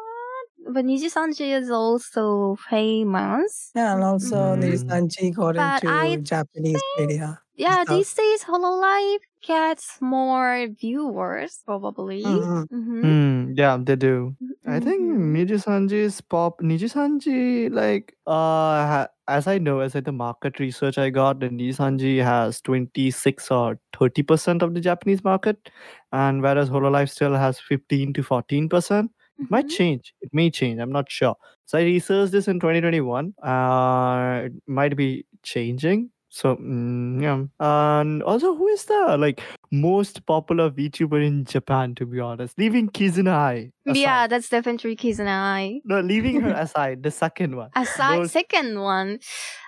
[0.69, 3.71] but Nijisanji is also famous.
[3.75, 4.63] Yeah, and also Mhm.
[4.63, 7.41] Nijisanji got But into I Japanese media.
[7.57, 7.97] Yeah, stuff.
[7.99, 12.23] these days Hololive gets more viewers probably.
[12.25, 12.67] Mhm.
[12.73, 13.01] Mm-hmm.
[13.03, 13.53] Hmm.
[13.55, 14.35] Yeah, they do.
[14.67, 15.35] I think Mhm.
[15.37, 16.61] Nijisanji's pop.
[16.63, 21.49] Niji Sanji like, uh, as I know, as I the market research I got, the
[21.51, 25.71] Niji Sanji has twenty six or thirty percent of the Japanese market,
[26.13, 29.11] and whereas Hololive still has fifteen to fourteen percent.
[29.41, 30.13] It might change.
[30.21, 30.81] It may change.
[30.81, 31.37] I'm not sure.
[31.67, 33.35] So I researched this in 2021.
[33.43, 36.11] Uh, it might be changing.
[36.33, 37.43] So mm, yeah.
[37.59, 41.95] And also, who is the like most popular VTuber in Japan?
[41.97, 45.81] To be honest, leaving Kizuna Yeah, that's definitely Kizuna Ai.
[45.85, 47.71] No, leaving her aside, the second one.
[47.75, 49.19] Aside second one,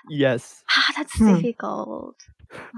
[0.09, 0.63] Yes.
[0.71, 1.35] ah, that's Hmm.
[1.35, 2.17] difficult.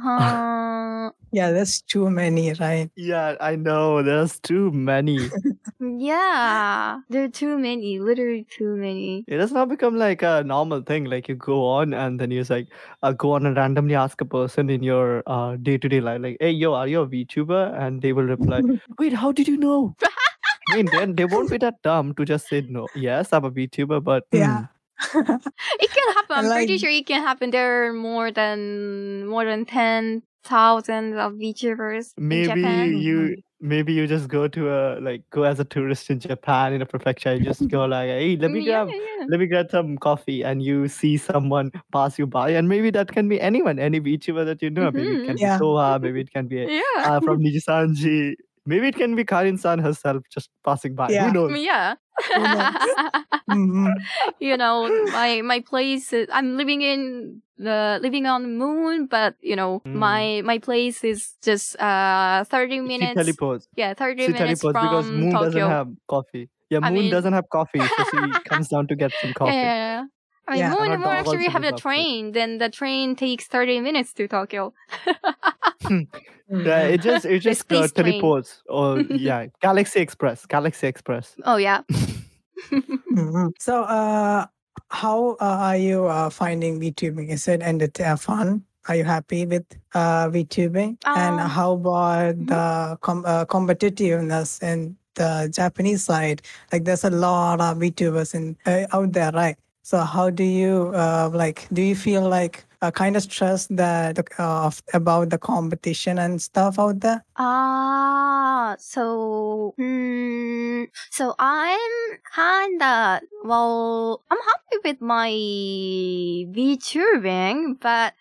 [0.05, 2.89] Uh, Yeah, there's too many, right?
[2.95, 4.05] Yeah, I know.
[4.05, 5.19] There's too many.
[5.81, 9.25] yeah, there are too many, literally too many.
[9.27, 11.07] It has now become like a normal thing.
[11.07, 12.69] Like you go on and then you just like
[13.03, 16.53] uh, go on and randomly ask a person in your uh, day-to-day life, like, "Hey,
[16.53, 18.63] yo, are you a VTuber?" And they will reply,
[19.01, 19.97] "Wait, how did you know?"
[20.71, 22.89] I mean, then they won't be that dumb to just say no.
[22.95, 24.59] Yes, I'm a VTuber, but Yeah.
[24.59, 24.63] hmm,
[25.81, 26.37] It can happen.
[26.37, 27.51] I'm pretty sure it can happen.
[27.51, 32.93] There are more than more than ten thousand of VTubers in maybe Japan.
[32.99, 36.83] you maybe you just go to a like go as a tourist in Japan in
[36.83, 37.31] a prefecture.
[37.31, 39.27] and just go like, "Hey, let me yeah, grab yeah.
[39.29, 43.09] let me grab some coffee and you see someone pass you by and maybe that
[43.11, 45.27] can be anyone any VTuber that you know maybe it Mhm.
[45.27, 45.59] can Yeah.
[45.59, 47.01] be Soha maybe it can be Yeah.
[47.03, 48.35] uh, from Nijisanji
[48.67, 51.29] maybe it can be Karin-san herself just passing by Yeah.
[51.29, 51.95] who knows yeah.
[53.51, 53.93] Mhm.
[54.41, 56.13] you know, my my place.
[56.13, 59.95] Is, I'm living in the living on the moon, but you know, Mm.
[59.95, 63.15] my my place is just uh thirty she minutes.
[63.15, 65.45] teleports yeah, thirty she minutes teleports because moon Tokyo.
[65.51, 68.19] doesn't have coffee yeah I moon mean- doesn't have coffee so she
[68.51, 70.05] comes down to get some coffee Yeah.
[70.47, 70.71] I mean, Yeah.
[70.77, 72.33] moon, And more actually also have a train.
[72.33, 74.73] Then the train takes thirty minutes to Tokyo.
[76.49, 81.57] yeah it just it just uh, space teleports or yeah Galaxy Express Galaxy Express oh
[81.57, 81.83] yeah.
[83.15, 83.51] Mhm.
[83.59, 84.47] So, uh,
[84.91, 87.31] how uh, are you uh, finding VTubing?
[87.31, 88.65] Is it and it uh, fun?
[88.89, 90.99] Are you happy with uh, VTubing?
[91.07, 92.47] and Um, how about mhm.
[92.49, 96.43] the com- uh, competitiveness in the Japanese side?
[96.73, 99.57] Like, there's a lot of VTubers in uh, out there, right?
[99.83, 101.67] So, how do you uh, like?
[101.73, 106.79] Do you feel like a kind of stress that uh, about the competition and stuff
[106.79, 107.25] out there?
[107.37, 115.31] Ah, so hmm, so I'm kinda well, I'm happy with my
[116.53, 118.15] VTubing, but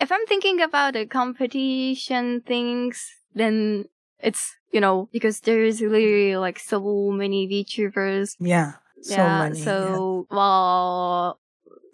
[0.00, 3.86] if I'm thinking about the competition things, then
[4.18, 8.36] it's you know because there's literally like so many VTubers.
[8.38, 9.58] Yeah, so yeah, many.
[9.60, 9.64] yeah.
[9.64, 11.40] so well,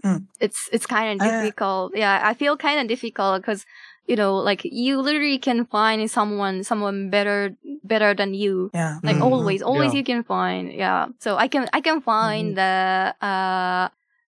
[0.06, 0.26] Mm.
[0.40, 1.96] it's it's kind of Uh, difficult.
[1.96, 3.66] yeah, I feel kind of difficult because
[4.06, 8.70] you know, like you literally can find someone someone better better than you.
[8.74, 9.22] yeah, Like Mhm.
[9.26, 9.98] always, always Yeah.
[9.98, 10.70] you can find.
[10.72, 13.88] Yeah, so I can I can find the uh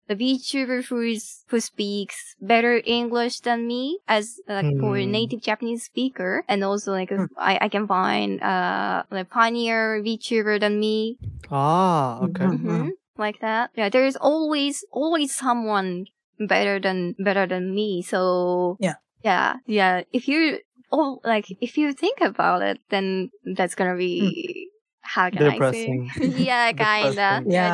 [0.09, 5.13] the VTuber who is who speaks better English than me as like for a Hmm.
[5.13, 7.27] native Japanese speaker, and also like Hmm.
[7.37, 11.19] I, I can find uh like pioneer VTuber than me,
[11.51, 12.47] Ah, okay.
[12.49, 12.97] Mhm.
[13.19, 13.71] Like that.
[13.77, 16.07] Yeah, there is always always someone
[16.39, 18.03] better than better than me.
[18.03, 18.95] So Yeah.
[19.23, 20.03] yeah, yeah.
[20.13, 20.61] If you
[20.93, 26.11] oh like if you think about it, then that's gonna be how can Depressing.
[26.15, 26.45] I say?
[26.45, 27.43] yeah, kinda.
[27.43, 27.51] Depressing.
[27.51, 27.71] Yeah,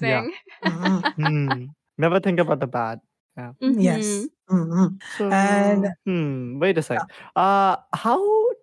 [0.00, 0.24] Yeah.
[0.24, 0.32] depressing.
[0.64, 1.04] Mhm.
[1.16, 1.64] Hmm.
[1.98, 3.00] Never think about the bad.
[3.36, 3.52] Yeah.
[3.60, 4.28] Yes.
[4.50, 4.68] Mhm.
[4.68, 5.02] Mhm.
[5.16, 6.98] So, And- hmm, wait a sec.
[7.34, 8.18] Uh, how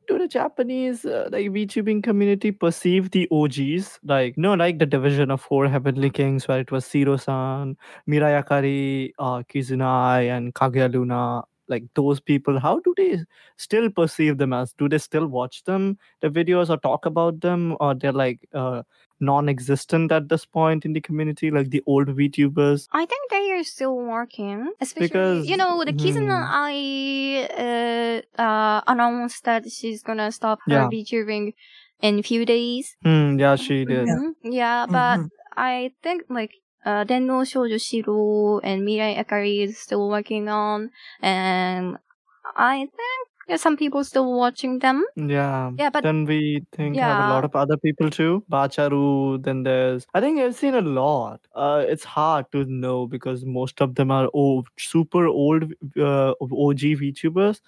[0.08, 4.00] do the Japanese uh, like VTubing community perceive the OGs?
[4.04, 7.76] Like, no, like the division of four Heavenly Kings, where it was Zero-san,
[8.08, 11.44] Mirai Akari, uh, Kizuna Ai, and Kaguya Luna.
[11.72, 13.20] Like those people, how do they
[13.58, 14.74] still perceive them as?
[14.74, 18.84] Do they still watch them, the videos, or talk about them, or they're like uh,
[19.20, 22.88] non-existent at this point in the community, like the old VTubers?
[22.92, 26.40] I think they are still working, especially Because- you know the Kizuna.
[26.46, 26.58] hmm.
[26.70, 30.88] I uh, uh announced that she's gonna stop her Yeah.
[30.96, 31.54] VTubing
[32.02, 32.96] in a few days.
[33.04, 34.08] Hmm, yeah, she did.
[34.08, 34.16] Yeah.
[34.16, 34.34] Mhm.
[34.62, 35.30] Yeah, but Mhm.
[35.56, 40.92] I think like uh, Denno Shoujo Shiro and Mirai Akari is still working on,
[41.22, 41.98] and
[42.56, 45.04] I think yeah, some people still watching them.
[45.16, 45.72] Yeah.
[45.78, 48.44] Yeah, but then we think have a lot of other people too.
[48.50, 51.42] Bacharu, then there's I think I've seen a lot.
[51.54, 55.64] Uh it's hard to know because most of them are old, super old
[55.98, 57.60] uh, OG VTubers.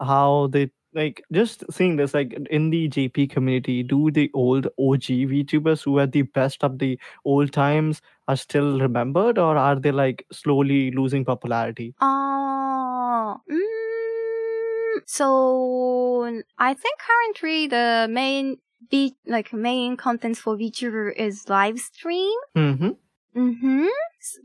[0.00, 5.02] How they like just seeing this like in the JP community, do the old OG
[5.32, 9.92] VTubers who are the best of the old times are still remembered or are they
[9.92, 11.94] like slowly losing popularity?
[12.00, 18.58] Uh, mm, so I think currently the main
[18.90, 22.38] V like main contents for VTuber is live stream.
[22.56, 22.90] Mm-hmm.
[23.36, 23.86] Mm-hmm.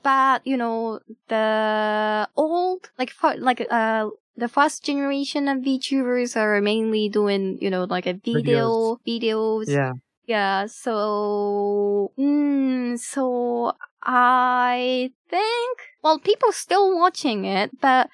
[0.04, 6.62] But you know the old like for, like uh the first generation of VTubers are
[6.62, 9.68] mainly doing you know like a video videos.
[9.68, 9.94] Yeah.
[10.26, 10.66] Yeah.
[10.68, 18.10] So mm, so I think well people still watching it, but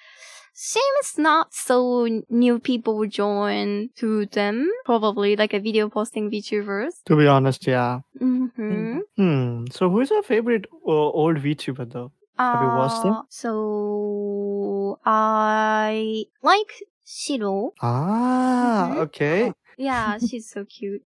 [0.60, 4.70] seems not so new people join to them.
[4.84, 7.02] Probably like a video posting VTubers.
[7.06, 8.02] To be honest, yeah.
[8.20, 9.00] Mm-hmm.
[9.16, 9.66] Hmm.
[9.72, 12.12] So who's your favorite uh, old VTuber though?
[12.38, 13.14] Have you watched them?
[13.14, 16.72] Uh, So I like
[17.06, 17.72] Shiro.
[17.82, 18.98] Ah, Mhm.
[19.08, 19.54] okay.
[19.78, 21.04] Yeah, she's so cute.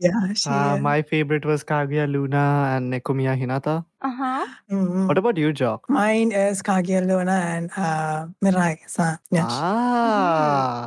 [0.00, 0.82] Yeah, she Uh, is.
[0.82, 2.42] my favorite was Kaguya Luna
[2.76, 3.84] and Nekomiya Hinata.
[4.02, 4.46] uh huh.
[4.70, 5.08] Mhm.
[5.08, 5.88] What about you, Jock?
[5.88, 9.18] Mine is Kaguya Luna and uh, Mirai san.
[9.30, 9.44] Yes.
[9.48, 10.86] Ah,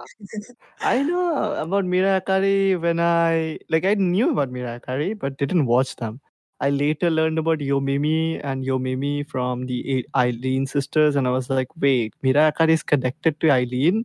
[0.81, 5.65] I know about Mira Akari when I like I knew about Mira Akari but didn't
[5.65, 6.19] watch them.
[6.61, 11.49] I later learned about Yomimi and Yomimi from the A- Eilene sisters, and I was
[11.49, 14.03] like, wait, Mira Akari is connected to Eilene?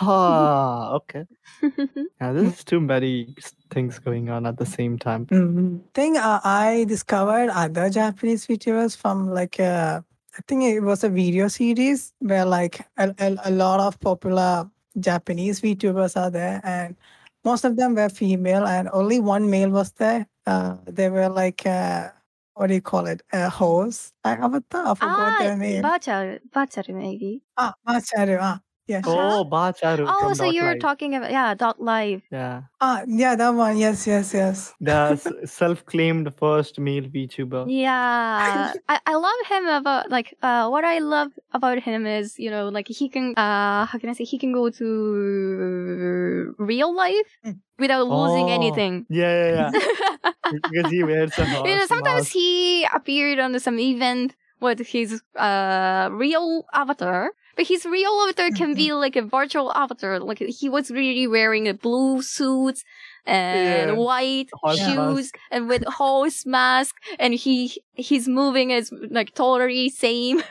[0.00, 1.24] Ah, okay.
[2.20, 3.34] Yeah, this is too many
[3.70, 5.26] things going on at the same time.
[5.26, 5.78] Mm-hmm.
[5.94, 10.00] Thing uh, I discovered other Japanese VTubers from like uh,
[10.36, 14.68] I think it was a video series where like a, a, a lot of popular
[15.00, 16.96] Japanese VTubers are there, and
[17.44, 20.26] most of them were female, and only one male was there.
[20.46, 22.10] Uh, they were like uh,
[22.56, 23.22] what do you call it?
[23.32, 24.14] A host.
[24.24, 25.82] I, I forgot ah, their name.
[25.82, 27.42] Bacharu, Bacharu maybe.
[27.56, 28.38] Ah, Macharu.
[28.40, 29.04] Ah, yes.
[29.06, 30.06] Oh, Bacharu.
[30.08, 30.80] Oh, from so Dot you're Live.
[30.80, 32.22] talking about yeah, dot live.
[32.30, 32.62] Yeah.
[32.80, 33.76] Ah, yeah, that one.
[33.78, 34.74] Yes, yes, yes.
[34.80, 37.66] The self-claimed first male VTuber.
[37.68, 42.50] Yeah, I, I love him about like uh what I love about him is you
[42.50, 47.30] know like he can uh how can I say he can go to real life
[47.44, 47.58] Mm.
[47.78, 49.06] without losing Oh, anything.
[49.08, 50.30] Yeah, yeah, yeah.
[50.52, 52.32] because he wears a horse you know, sometimes mask.
[52.32, 58.74] he appeared on some event with his uh real avatar, but his real avatar can
[58.74, 60.20] be like a virtual avatar.
[60.20, 62.78] Like he was really wearing a blue suit
[63.26, 63.96] and Yeah.
[63.96, 70.42] white Horse shoes and with horse mask, and he he's moving as like totally same.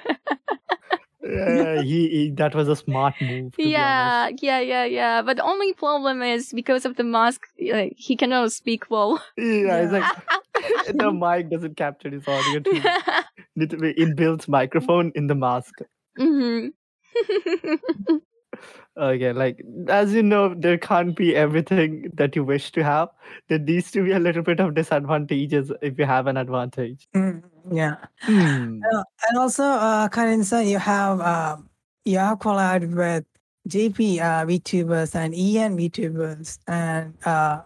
[1.23, 3.53] Yeah, he, he that was a smart move.
[3.53, 5.21] To be yeah, yeah, yeah, yeah.
[5.23, 9.23] But the only problem is because of the mask, like he cannot speak well.
[9.35, 10.03] Yeah, it's like
[10.93, 12.59] the mic doesn't capture his audio.
[12.59, 12.81] Too.
[13.55, 15.73] Need to be inbuilt microphone in the mask.
[16.17, 16.67] hmm
[18.97, 23.09] Okay, like as you know, there can't be everything that you wish to have.
[23.49, 27.05] There needs to be a little bit of disadvantages if you have an advantage.
[27.13, 27.97] Mm, yeah.
[28.25, 31.57] Uh, and also, uh, Karin-san, you have uh,
[32.05, 33.25] you have collabed with
[33.67, 37.61] JP uh, VTubers and EN VTubers and uh,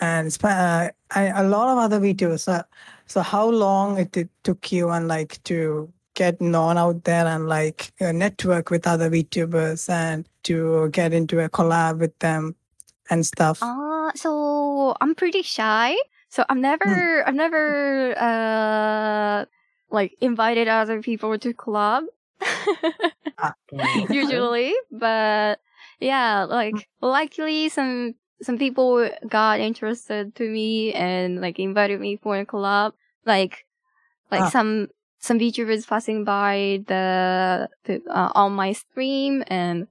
[0.00, 2.40] and sp- uh, and a lot of other VTubers.
[2.40, 2.62] So,
[3.06, 7.48] So how long it, it took you and like to get known out there and
[7.48, 12.54] like uh, network with other VTubers and to get into a collab with them
[13.08, 13.62] and stuff?
[13.62, 15.96] Uh, so I'm pretty shy.
[16.28, 17.64] So I've never, I've never,
[18.20, 19.44] uh,
[19.90, 22.04] like invited other people to collab.
[24.10, 25.58] usually, but
[26.00, 32.38] yeah, like likely some some people got interested to me and like invited me for
[32.38, 32.92] a collab.
[33.26, 33.66] Like
[34.30, 34.50] like Ah.
[34.50, 34.88] some
[35.20, 39.88] some VTubers passing by the, the uh, on my stream and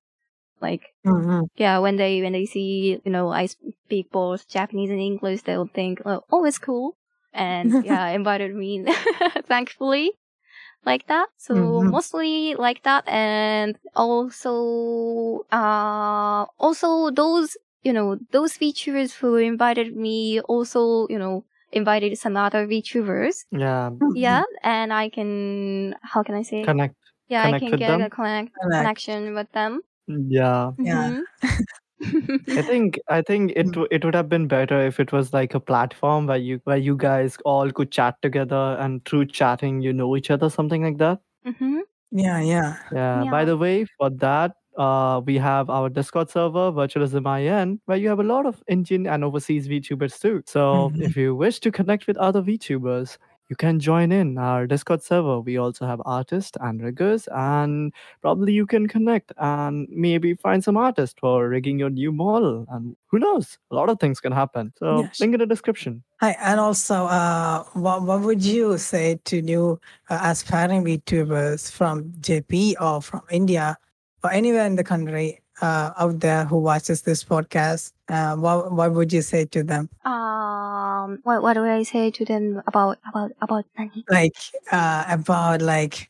[0.61, 1.47] like Mhm.
[1.57, 5.67] yeah when they when they see you know I speak both Japanese and English they'll
[5.67, 6.97] think oh, oh it's cool
[7.33, 8.85] and yeah invited me
[9.47, 10.11] thankfully
[10.85, 11.91] like that so Mhm.
[11.91, 20.41] mostly like that and also uh also those you know those VTubers who invited me
[20.41, 26.41] also you know invited some other VTubers Yeah, yeah and I can how can I
[26.43, 26.95] say connect.
[27.27, 28.01] yeah I can get them?
[28.01, 28.79] a connect, Connect.
[28.81, 30.71] connection with them Yeah.
[30.79, 31.11] Yeah.
[31.11, 31.23] Mhm.
[32.57, 33.87] I think I think it Mm.
[33.91, 36.95] it would have been better if it was like a platform where you where you
[36.95, 41.19] guys all could chat together and through chatting you know each other something like that.
[41.45, 41.81] Mhm.
[42.11, 42.77] Yeah, yeah.
[42.91, 43.29] Yeah.
[43.29, 48.07] By the way, for that, uh, we have our Discord server, Virtualism IN, where you
[48.09, 50.41] have a lot of Indian and overseas VTubers too.
[50.47, 51.03] So Mhm.
[51.03, 53.17] if you wish to connect with other VTubers,
[53.49, 55.39] you can join in our Discord server.
[55.41, 60.77] We also have artists and riggers, and probably you can connect and maybe find some
[60.77, 62.65] artists for rigging your new model.
[62.69, 63.57] And who knows?
[63.71, 64.71] A lot of things can happen.
[64.77, 65.19] So Yes.
[65.19, 66.03] link in the description.
[66.21, 72.13] Hi, and also, uh, what, what would you say to new uh, aspiring VTubers from
[72.21, 73.77] JP or from India
[74.23, 77.91] or anywhere in the country uh, out there who watches this podcast?
[78.07, 79.89] Uh, what, what would you say to them?
[80.05, 84.05] Um, what what do I say to them about about about Nani?
[84.09, 84.35] Like
[84.71, 86.09] uh, about like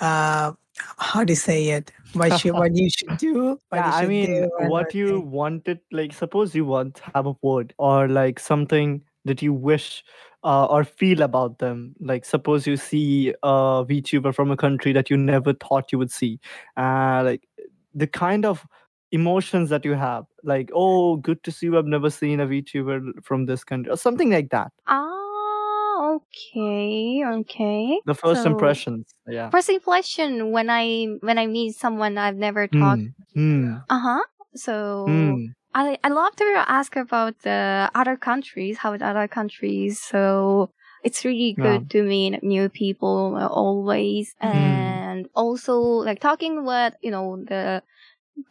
[0.00, 0.52] uh,
[0.98, 1.92] how to say it?
[2.14, 3.58] What should what you should do?
[3.68, 5.30] What yeah you i mean do what what you thing.
[5.30, 10.02] wanted like suppose you want to have a word or like something that you wish
[10.42, 15.10] uh, or feel about them like suppose you see a vtuber from a country that
[15.10, 16.40] you never thought you would see
[16.76, 17.46] uh like
[17.94, 18.66] the kind of
[19.12, 23.00] emotions that you have like oh good to see you i've never seen a vtuber
[23.24, 28.00] from this country or something like that Ah, okay, okay.
[28.04, 32.68] the first So, impressions yeah First impression when I when I meet someone I've never
[32.68, 33.02] talked.
[33.02, 33.06] Hmm.
[33.34, 33.74] Hmm.
[33.90, 34.22] Uh huh.
[34.54, 34.74] So
[35.06, 35.52] Hmm.
[35.74, 40.00] I I love to ask about the other countries, how the other countries.
[40.00, 40.70] So
[41.04, 41.64] it's really Yeah.
[41.64, 44.89] good to meet new people uh, always, Hmm.
[45.10, 47.82] And also like talking with you know the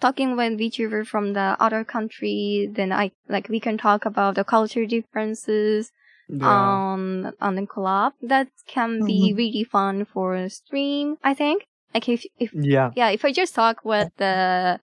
[0.02, 2.70] talking with VTuber from the other country.
[2.72, 5.92] Then I like we can talk about the culture differences
[6.30, 8.14] yeah on on the collab.
[8.22, 9.38] That can be Mhm.
[9.38, 11.18] really fun for a stream.
[11.24, 14.80] I think like if if yeah yeah, if I just talk with the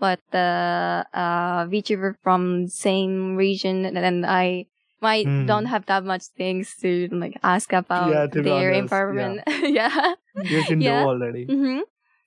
[0.00, 4.66] with the uh VTuber from same region, then I
[5.00, 5.66] might don't Hmm.
[5.66, 9.42] have that much things to like ask about yeah their honest yeah environment.
[9.62, 10.14] yeah,
[10.48, 11.02] you should yeah.
[11.02, 11.80] know already hmm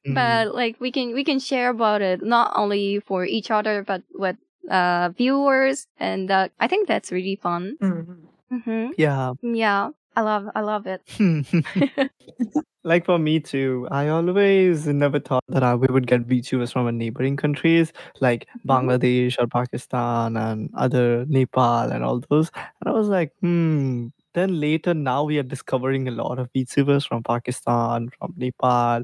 [0.06, 0.16] Mhm.
[0.16, 4.04] But like we can we can share about it not only for each other but
[4.14, 4.36] with
[4.70, 7.78] uh viewers, and uh, I think that's really fun.
[7.82, 8.18] Mhm.
[8.52, 11.02] hmm yeah Yeah, I love I love it.
[12.84, 16.86] like for me too, I always never thought that I, we would get VTubers from
[16.86, 17.92] our neighboring countries
[18.22, 18.68] like Mhm.
[18.68, 22.52] Bangladesh or Pakistan and other Nepal and all those.
[22.82, 24.08] And I was like, hmm.
[24.34, 29.04] Then later, now we are discovering a lot of VTubers from Pakistan, from Nepal,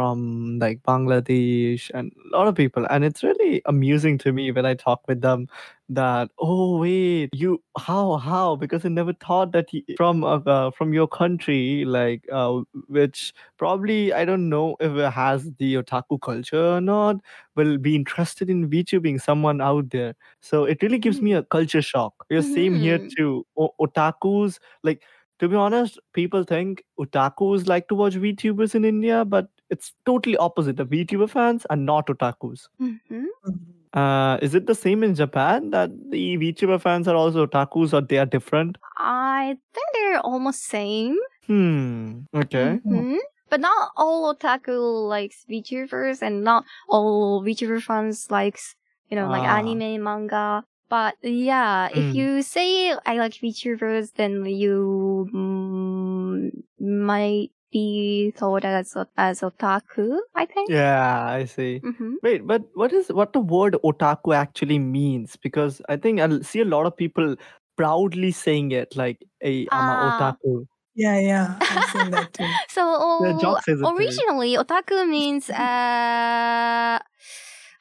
[0.00, 2.86] from like Bangladesh, and a lot of people.
[2.88, 5.46] And it's really amusing to me when I talk with them
[5.90, 8.56] that oh wait you how how?
[8.56, 14.12] Because i never thought that from uh, uh, from your country like uh, which probably
[14.12, 17.16] i don't know if it has the otaku culture or not
[17.56, 20.14] will be interested in VTubing someone out there.
[20.40, 22.14] So it really gives me a culture shock.
[22.28, 23.08] Because same here hmm.
[23.16, 23.46] too.
[23.56, 25.02] O- otakus like
[25.40, 30.36] to be honest people think otakus like to watch VTubers in india but it's totally
[30.48, 33.58] opposite the VTuber fans are not otakus hmm Mhm.
[34.00, 38.00] uh, is it the same in Japan that the VTuber fans are also otakus or
[38.12, 38.76] they are different?
[38.96, 41.16] I think they're almost same.
[41.46, 42.20] Hmm.
[42.42, 42.66] Okay.
[42.84, 43.16] hmm
[43.54, 44.76] But not all otaku
[45.14, 48.68] likes VTubers, and not all VTuber fans likes
[49.10, 49.56] you know like Ah.
[49.58, 50.44] anime, manga.
[50.90, 52.14] But yeah, if Mm.
[52.14, 60.18] you say I like VTubers, then you mm, might be thought as as otaku.
[60.34, 60.68] I think.
[60.70, 61.78] Yeah, I see.
[61.78, 65.36] hmm Wait, but what is what the word otaku actually means?
[65.36, 67.36] Because I think I see a lot of people
[67.76, 70.10] proudly saying it, like, "Hey, I'm a Ah.
[70.10, 70.66] otaku."
[70.96, 72.58] Yeah, yeah, I've seen that too.
[72.68, 72.82] so
[73.20, 73.88] Yeah, Jock too.
[73.94, 76.98] originally, otaku means uh,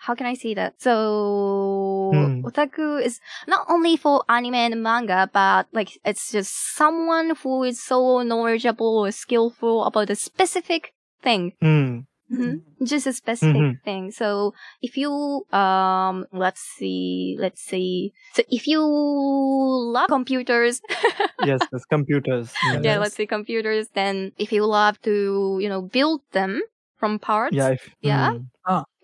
[0.10, 0.74] how can I say that?
[0.82, 2.42] So Hmm.
[2.42, 7.78] otaku is not only for anime and manga, but like it's just someone who is
[7.84, 11.54] so knowledgeable or skillful about a specific thing.
[11.62, 12.00] Hmm.
[12.34, 12.62] Mhm.
[12.84, 13.84] Just a specific Mhm.
[13.86, 14.10] thing.
[14.12, 20.82] So if you um let's see let's see so if you love computers
[21.46, 22.50] Yes, yes, computers.
[22.84, 26.62] yeah, let's say computers, then if you love to, you know, build them
[26.98, 27.70] from parts, Yeah.
[27.78, 28.32] If, Yeah.
[28.32, 28.44] hmm.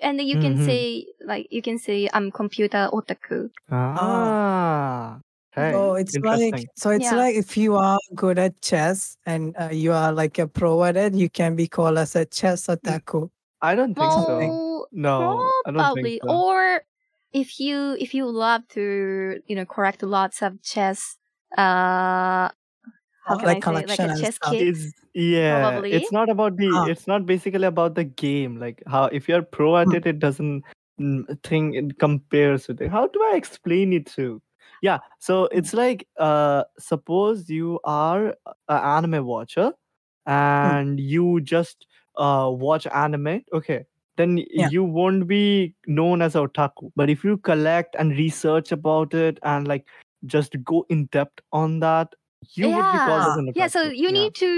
[0.05, 0.65] And then you can Mhm.
[0.65, 3.49] say like you can say I'm computer otaku.
[3.71, 5.19] Ah.
[5.51, 7.15] Hey, So it's like so it's Yeah.
[7.15, 10.95] like if you are good at chess and uh, you are like a pro at
[10.97, 13.29] it, you can be called as a chess otaku.
[13.61, 14.37] I don't think so.
[14.37, 16.19] Well, No, I don't probably.
[16.19, 16.35] think so.
[16.35, 16.83] Or
[17.33, 21.17] if you if you love to, you know, correct lots of chess,
[21.57, 22.49] uh,
[23.25, 24.51] how can like I say, like collection a chess stuff.
[24.51, 24.67] kit.
[24.67, 25.61] It's yeah.
[25.69, 25.91] Probably.
[25.93, 26.69] It's not about the.
[26.73, 26.85] Ah.
[26.85, 28.59] It's not basically about the game.
[28.59, 29.95] Like how if you're pro at Hmm.
[29.95, 30.63] it, it doesn't
[30.99, 32.91] mm, think it compares with it.
[32.91, 34.41] How do I explain it to?
[34.81, 34.99] Yeah.
[35.19, 35.57] So Hmm.
[35.57, 38.35] it's like uh, suppose you are
[38.69, 39.73] an anime watcher,
[40.27, 40.31] Hmm.
[40.31, 43.43] and you just uh watch anime.
[43.53, 43.85] Okay.
[44.17, 44.69] Then Yeah.
[44.69, 46.91] you won't be known as a otaku.
[46.95, 49.85] But if you collect and research about it and like
[50.25, 52.13] just go in depth on that,
[52.53, 53.55] you would be called as yeah, an otaku.
[53.55, 53.67] yeah.
[53.67, 54.11] So you Yeah.
[54.11, 54.49] need to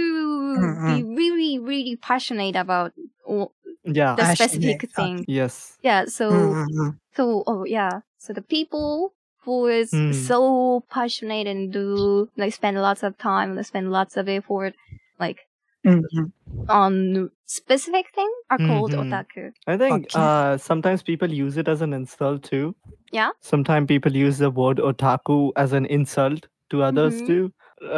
[0.87, 2.93] be really, really passionate about
[3.27, 3.51] o-
[3.83, 4.15] Yeah.
[4.15, 4.93] the Passionate, specific okay.
[4.93, 5.25] thing.
[5.27, 5.77] Yes.
[5.81, 6.05] Yeah.
[6.05, 6.89] So Mm-hmm.
[7.15, 8.01] So, oh yeah.
[8.17, 9.13] So the people
[9.43, 10.11] who is Hmm.
[10.11, 14.75] so passionate and do like spend lots of time, they spend lots of effort,
[15.19, 15.47] like
[15.85, 16.25] Mm-hmm.
[16.69, 19.03] on specific thing are called Mhm.
[19.03, 19.51] otaku.
[19.67, 20.19] I think Okay.
[20.19, 22.75] uh, sometimes people use it as an insult too.
[23.11, 23.31] Yeah.
[23.41, 27.27] Sometimes people use the word otaku as an insult to others Mhm.
[27.27, 27.53] too.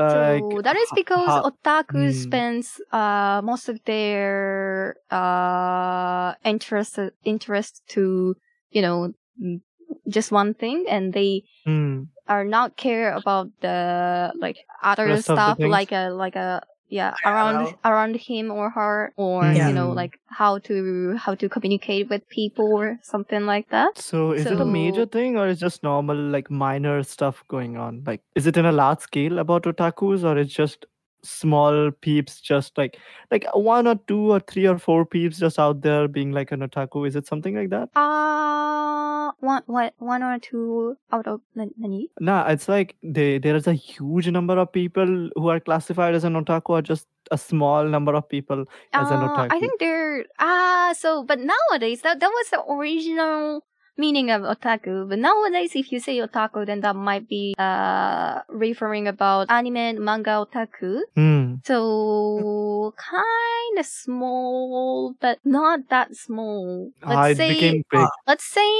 [0.07, 2.11] So that is because how- otaku Hmm.
[2.13, 8.35] spends uh most of their uh interest interest to
[8.71, 9.61] you know mm,
[10.07, 12.03] just one thing, and they Hmm.
[12.27, 17.55] are not care about the like other Rest stuff like a like a yeah around
[17.63, 17.73] know.
[17.85, 19.67] around him or her or Yeah.
[19.69, 24.31] you know like how to how to communicate with people or something like that So
[24.31, 28.03] is it a major thing or is just normal like minor stuff going on?
[28.05, 30.85] Like is it in a large scale about otakus or it's just
[31.21, 32.97] small peeps just like
[33.31, 36.61] like one or two or three or four peeps just out there being like an
[36.67, 37.07] otaku?
[37.07, 37.89] Is it something like that?
[37.95, 39.08] uh
[39.39, 42.09] one what one or two out of many?
[42.19, 46.23] Nah, it's like they, there is a huge number of people who are classified as
[46.23, 49.53] an otaku or just a small number of people as an Uh, otaku.
[49.55, 53.63] I think they're ah so but nowadays that that was the original
[53.99, 59.07] meaning of otaku but nowadays if you say otaku then that might be uh referring
[59.07, 61.59] about anime and manga otaku Hmm.
[61.65, 66.91] So kind of small, but not that small.
[67.03, 68.07] Ah, Let's it say, became big.
[68.27, 68.71] let's say,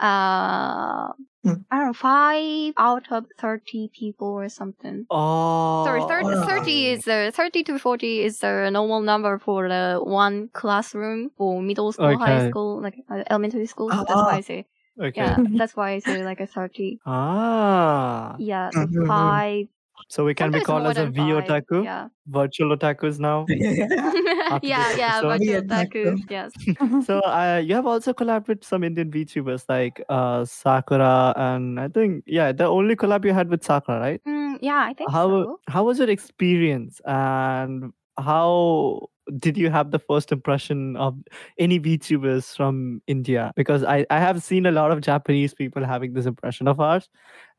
[0.00, 1.12] uh,
[1.44, 1.62] Hmm.
[1.70, 5.06] I don't know, five out of thirty people or something.
[5.10, 6.44] Oh, Sorry, 30, Oh.
[6.46, 11.62] 30 is the 30 to 40 is the normal number for the one classroom for
[11.62, 13.92] middle school, high school, like uh, elementary school.
[13.92, 14.66] So that's why I say,
[15.00, 15.14] Okay.
[15.14, 17.00] yeah, that's why I say like a 30.
[17.06, 19.06] Ah, Yeah, so Mhm.
[19.06, 19.66] five.
[20.08, 22.08] So we can be called as a than V otaku, Yeah.
[22.28, 23.44] virtual otakus now.
[24.50, 25.38] After yeah, yeah, episode.
[25.38, 26.04] virtual Otaku.
[26.04, 26.30] otaku.
[26.30, 26.52] Yes.
[27.06, 31.88] So uh, you have also collabed with some Indian VTubers like uh, Sakura, and I
[31.88, 34.20] think yeah, the only collab you had with Sakura, right?
[34.26, 35.60] Mm, yeah, I think how so.
[35.68, 41.15] how was your experience, and how did you have the first impression of
[41.57, 43.51] any VTubers from India?
[43.55, 47.09] Because I I have seen a lot of Japanese people having this impression of ours,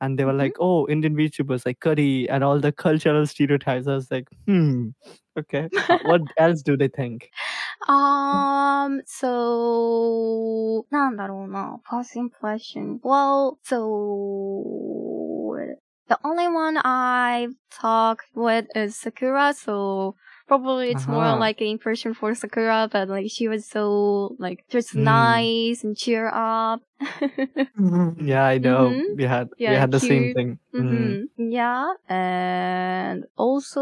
[0.00, 0.38] and they were Mhm.
[0.44, 3.86] like, oh, Indian VTubers like Curry and all the cultural stereotypes.
[3.88, 4.88] I was like, hmm,
[5.38, 7.30] okay, uh, what else do they think?
[7.88, 13.00] Um, so, なんだろうな, first impression.
[13.02, 13.76] Well, so,
[16.08, 20.14] the only one I've talked with is Sakura, so
[20.47, 21.37] probably it's more Uh-huh.
[21.37, 25.03] like an impression for Sakura, but like she was so, like, just Mm.
[25.03, 26.81] nice and cheer up.
[28.19, 28.97] Yeah, I know.
[28.97, 29.15] Mhm.
[29.15, 30.59] We had we had the same thing.
[30.77, 31.19] Mm.
[31.37, 33.81] hmm Yeah, and also,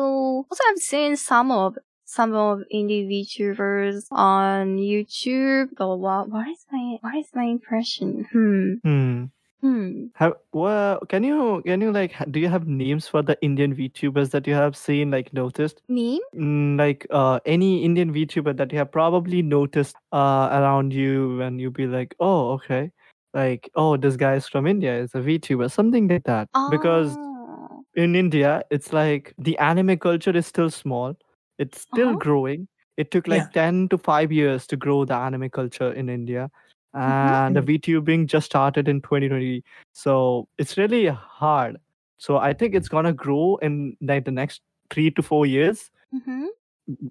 [0.49, 5.69] also I've seen some of some of indie VTubers on YouTube.
[5.77, 8.25] But what what is my what is my impression?
[8.31, 8.73] Hmm.
[8.83, 9.25] Hmm.
[9.65, 10.07] Hmm.
[10.15, 14.31] Have well, can you can you like do you have names for the Indian VTubers
[14.31, 15.81] that you have seen like noticed?
[15.87, 16.21] Me?
[16.35, 21.59] Mm, like uh any Indian VTuber that you have probably noticed uh around you and
[21.61, 22.91] you'll be like, oh okay,
[23.33, 26.49] like oh this guy is from India, is a VTuber, something like that.
[26.69, 27.85] Because Oh.
[27.95, 31.15] in India, it's like the anime culture is still small.
[31.59, 32.15] It's still Uh-huh.
[32.15, 32.67] growing.
[32.97, 33.51] It took like Yeah.
[33.53, 36.49] 10 to 5 years to grow the anime culture in India.
[36.95, 37.67] And the Mhm.
[37.79, 39.63] VTubing just started in 2020.
[39.93, 41.77] So it's really hard.
[42.17, 45.91] So I think it's gonna grow in like the next three to four years.
[46.13, 46.45] Mm-hmm.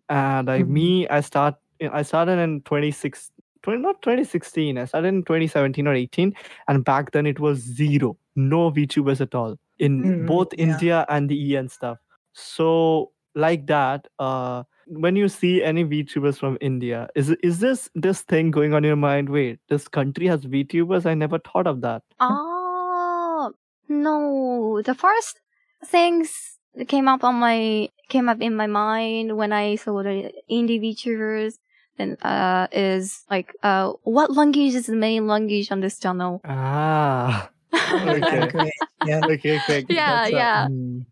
[0.09, 0.69] And like Mhm.
[0.69, 1.57] me, I start
[1.93, 3.31] I started in 26
[3.63, 4.79] 20, not 2016.
[4.79, 6.35] I started in 2017 or 18.
[6.69, 8.17] And back then it was zero.
[8.37, 10.65] No VTubers at all in Mhm, both yeah.
[10.65, 11.99] India and the EN stuff.
[12.33, 18.23] So like that, uh when you see any VTubers from India, is is this this
[18.23, 19.29] thing going on in your mind?
[19.29, 21.07] Wait, this country has VTubers?
[21.07, 22.03] I never thought of that.
[22.21, 23.53] Oh
[23.89, 24.83] no!
[24.83, 25.41] The first
[25.87, 30.33] things that came up on my came up in my mind when I saw the
[30.51, 31.55] indie VTubers
[31.97, 36.41] then uh is like uh what language is the main language on this channel?
[36.45, 37.51] Ah.
[37.95, 38.41] Okay.
[38.41, 38.73] Language,
[39.05, 39.21] yeah.
[39.25, 39.85] Okay, okay.
[39.89, 40.67] Yeah, that's a- yeah.
[40.69, 41.07] mm.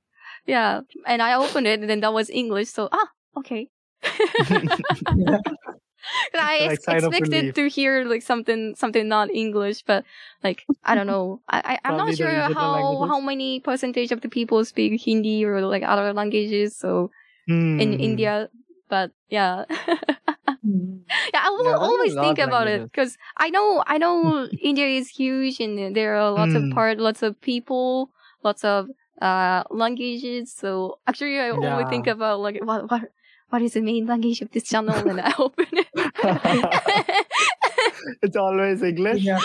[0.46, 2.68] Yeah, and I opened it and then that was English.
[2.70, 3.68] So ah okay.
[5.14, 5.40] Yeah.
[6.34, 10.04] I ex- expected to hear like something something not English, but
[10.42, 11.40] like I don't know.
[11.48, 13.08] I, I I'm not sure how languages.
[13.08, 16.76] how many percentage of the people speak Hindi or like other languages.
[16.76, 17.10] So
[17.78, 17.94] in Hmm.
[17.94, 18.48] India,
[18.88, 19.64] but yeah,
[20.64, 21.04] Mhm.
[21.34, 21.42] yeah.
[21.44, 24.48] I will Yeah, there are a always think about it because I know I know
[24.60, 26.70] India is huge and there are lots of Hmm.
[26.70, 28.10] part, lots of people,
[28.44, 28.88] lots of
[29.20, 30.52] uh languages.
[30.52, 33.02] So actually, I always think about like what what
[33.52, 35.88] what is the main language of this channel, and I open it.
[38.22, 39.22] it's always English.
[39.22, 39.40] Yeah.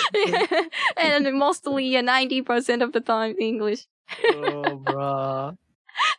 [0.97, 3.85] and mostly uh, 90% of the time English.
[4.35, 5.57] Oh, bruh.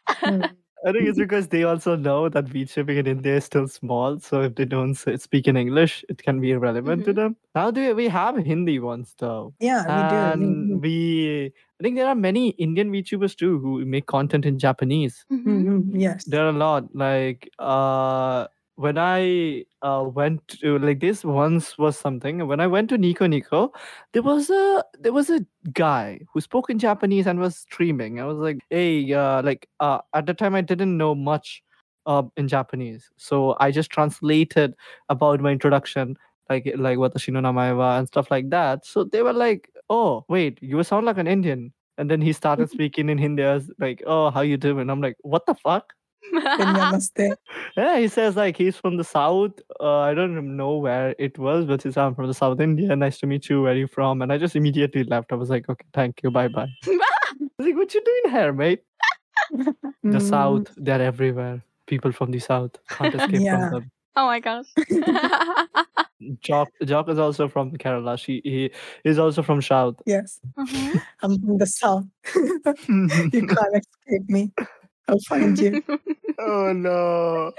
[0.86, 4.20] I think it's because they also know that VTubing in India is still small.
[4.20, 7.16] So if they don't speak in English, it can be irrelevant to Mhm.
[7.16, 7.36] them.
[7.54, 9.54] Now do we have Hindi ones though.
[9.58, 10.16] Yeah, we do.
[10.16, 10.78] we And do.
[10.78, 15.24] we, I think there are many Indian VTubers too who make content in Japanese.
[15.32, 15.64] Mhm.
[15.64, 16.24] Mhm, Yes.
[16.24, 16.94] There are a lot.
[16.94, 22.46] Like uh when I uh went to like this once was something.
[22.46, 23.72] When I went to Nico Nico,
[24.12, 25.40] there was a there was a
[25.72, 28.20] guy who spoke in Japanese and was streaming.
[28.20, 31.62] I was like, hey, uh like uh at the time I didn't know much
[32.06, 33.10] uh in Japanese.
[33.16, 34.74] So I just translated
[35.08, 36.16] about my introduction,
[36.50, 38.84] like like watashi no namae wa and stuff like that.
[38.86, 41.72] So they were like, Oh, wait, you sound like an Indian.
[41.96, 43.42] And then he started speaking in Hindi.
[43.44, 44.90] I was like, Oh, how you doing?
[44.90, 45.92] I'm like, what the fuck?
[46.58, 47.34] Namaste.
[47.76, 49.52] Yeah, he says like he's from the south.
[49.80, 52.94] Uh, I don't know where it was, but he said I'm from the South India.
[52.96, 53.62] Nice to meet you.
[53.62, 54.20] Where are you from?
[54.22, 55.32] And I just immediately left.
[55.32, 56.68] I was like, okay, thank you, bye bye.
[57.60, 58.82] Like, what you doing here, mate?
[59.52, 59.74] The
[60.18, 61.62] Mm, South, they're everywhere.
[61.86, 63.68] People from the South can't escape Yeah.
[63.70, 63.90] from them.
[64.16, 64.66] oh my gosh.
[66.40, 68.18] Jock, Jock is also from Kerala.
[68.18, 68.70] She he
[69.04, 69.96] is also from South.
[70.06, 70.40] Yes.
[70.58, 71.00] Mhm.
[71.22, 72.04] I'm from the south.
[72.88, 74.50] you can't escape me.
[75.08, 75.82] I'll find you.
[76.38, 77.52] oh no.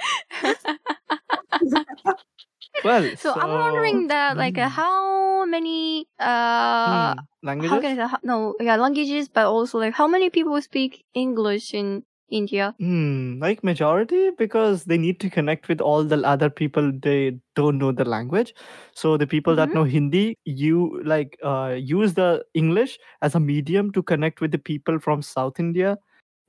[2.83, 4.75] Well, so, I'm wondering that like uh, Hmm.
[4.75, 7.71] how many uh Hmm, languages.
[7.71, 11.03] how can I say how- no yeah languages but also like how many people speak
[11.13, 12.75] English in India?
[12.79, 17.77] Hmm, like majority because they need to connect with all the other people they don't
[17.77, 18.53] know the language.
[18.93, 19.73] So the people that Mhm.
[19.75, 24.57] know Hindi, you like uh, use the English as a medium to connect with the
[24.71, 25.97] people from South India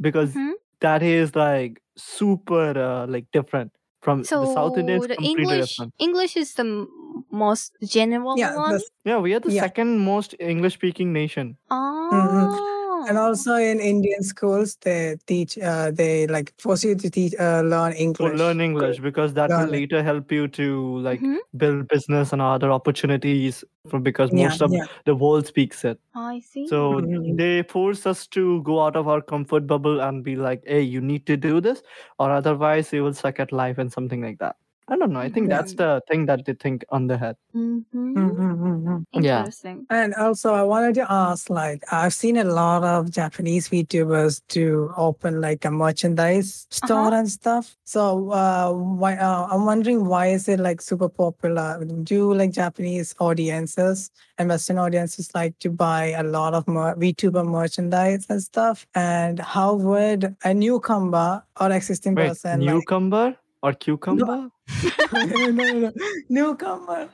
[0.00, 0.52] because Mhm.
[0.80, 3.72] that is like super uh, like different
[4.02, 5.06] from So the South Indians.
[5.06, 5.94] the completely English different.
[5.98, 6.88] English is the m-
[7.30, 8.56] most general Yeah.
[8.56, 8.72] one.
[8.72, 9.60] that's- Yeah, we are the Yeah.
[9.68, 11.56] second most English speaking nation.
[11.70, 12.76] Oh.
[13.08, 17.62] And also in Indian schools, they teach, uh, they like force you to teach, uh,
[17.62, 18.38] learn To English.
[18.38, 19.72] learn English because that will Learn it.
[19.72, 21.38] later help you to like Mhm.
[21.56, 24.86] build business and other opportunities for because Yeah, most of yeah.
[25.06, 25.98] the world speaks it.
[26.14, 26.66] I see.
[26.66, 27.36] So Mhm.
[27.38, 31.00] they force us to go out of our comfort bubble and be like, hey, you
[31.00, 31.82] need to do this,
[32.18, 34.56] or otherwise you will suck at life and something like that.
[34.90, 35.20] I don't know.
[35.20, 35.76] I think that's Mhm.
[35.76, 37.36] the thing that they think on the head.
[37.54, 37.84] Mhm.
[37.92, 39.04] Mhm, mhm, mhm.
[39.12, 39.38] Yeah.
[39.40, 39.86] Interesting.
[39.88, 44.90] And also, I wanted to ask, like, I've seen a lot of Japanese VTubers to
[44.96, 47.76] open like a merchandise store and stuff.
[47.84, 49.14] So, uh, why?
[49.16, 51.84] Uh, I'm wondering why is it like super popular?
[51.84, 57.46] Do like Japanese audiences and Western audiences like to buy a lot of mer- VTuber
[57.46, 58.86] merchandise and stuff?
[58.96, 64.49] And how would a newcomer or existing Wait, person like, newcomer or cucumber?
[65.13, 65.91] no, no, no,
[66.29, 67.09] newcomer,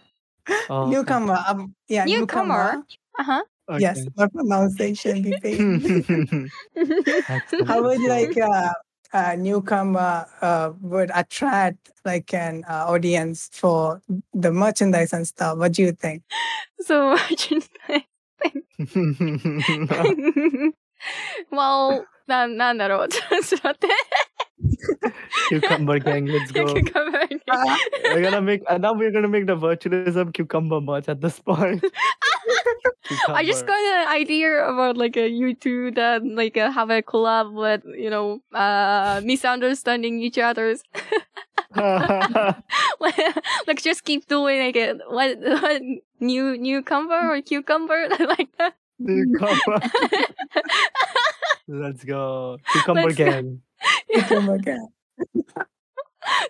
[0.70, 0.92] Oh, okay.
[0.92, 2.84] newcomer, um, yeah, Newcomer?
[3.20, 3.44] Uh huh.
[3.80, 4.10] Yes, Okay.
[4.18, 5.60] my pronunciation be paid.
[7.30, 7.68] Excellent.
[7.68, 8.74] How would like uh,
[9.14, 14.02] a newcomer uh, would attract like an uh, audience for
[14.34, 15.58] the merchandise and stuff?
[15.58, 16.24] What do you think?
[16.82, 18.04] so merchandise.
[21.52, 23.08] well, な、なんだろう。
[23.10, 23.88] ちょっと待って。
[25.49, 26.73] Cucumber gang, let's go.
[26.73, 27.41] Cucumber gang.
[28.05, 31.85] We're gonna make and now we're gonna make the virtualism cucumber merch at this point.
[33.29, 37.53] I just got an idea about like a YouTube that like uh, have a collab
[37.53, 40.83] with you know uh misunderstanding each other's
[41.77, 45.83] like just keep doing like a, what what
[46.21, 48.75] new newcomer or cucumber like that.
[48.99, 49.81] Cucumber.
[51.69, 52.59] Let's go.
[52.73, 53.59] Cucumber Let's go.
[54.13, 54.25] Gang.
[54.31, 54.89] Oh my god.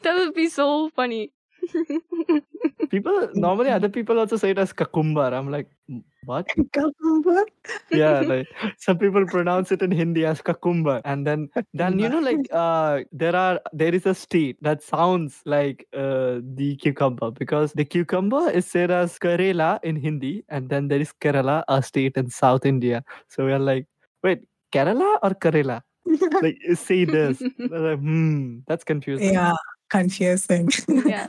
[0.02, 1.32] that would be so funny.
[2.90, 5.32] People normally other people also say it as kakumbar.
[5.32, 6.46] I'm like, "Mm, what?
[6.72, 7.44] Cucumber.
[7.90, 8.46] yeah, like
[8.78, 13.00] some people pronounce it in Hindi as kakumbar, and then then you know like uh
[13.12, 18.50] there are there is a state that sounds like uh the cucumber because the cucumber
[18.50, 22.64] is said as Karela in Hindi, and then there is Kerala, a state in South
[22.64, 23.02] India.
[23.28, 23.86] So we're like,
[24.22, 25.82] wait, Kerala or Karela?
[26.42, 27.42] Like say this.
[27.58, 29.34] Like, hmm, that's confusing.
[29.34, 29.54] yeah,
[29.90, 30.70] confusing.
[31.06, 31.28] yeah.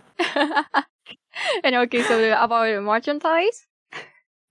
[1.63, 3.65] and okay, so about merchandise.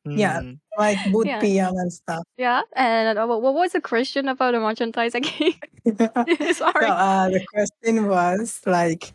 [0.05, 0.41] Yeah.
[0.41, 0.53] Hmm.
[0.79, 1.41] like Booth Yeah.
[1.41, 2.22] PM and stuff.
[2.37, 5.55] Yeah, and uh, what what was the question about the merchandise again?
[5.99, 6.87] so Sorry.
[6.87, 9.12] uh, the question was like,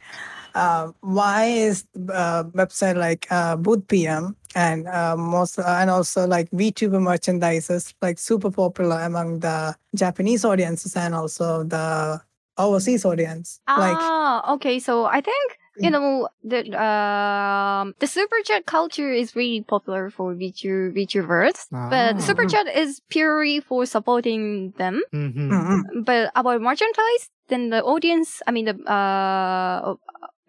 [0.56, 6.50] uh, why is uh, website like uh, Booth PM and uh, most and also like
[6.52, 12.22] VTuber merchandises like super popular among the Japanese audiences and also the
[12.58, 13.60] overseas audience.
[13.68, 14.80] Like ah, okay.
[14.80, 15.94] So I think you Mm.
[15.94, 22.20] know the um the super chat culture is really popular for VTuber VTubers, but Ah.
[22.20, 25.02] super chat is purely for supporting them.
[25.14, 25.48] Mhm.
[25.50, 26.06] mm-mm.
[26.06, 29.96] But about merchandise, then the audience, I mean the uh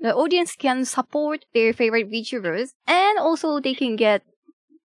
[0.03, 4.22] the audience can support their favorite VTubers, and also they can get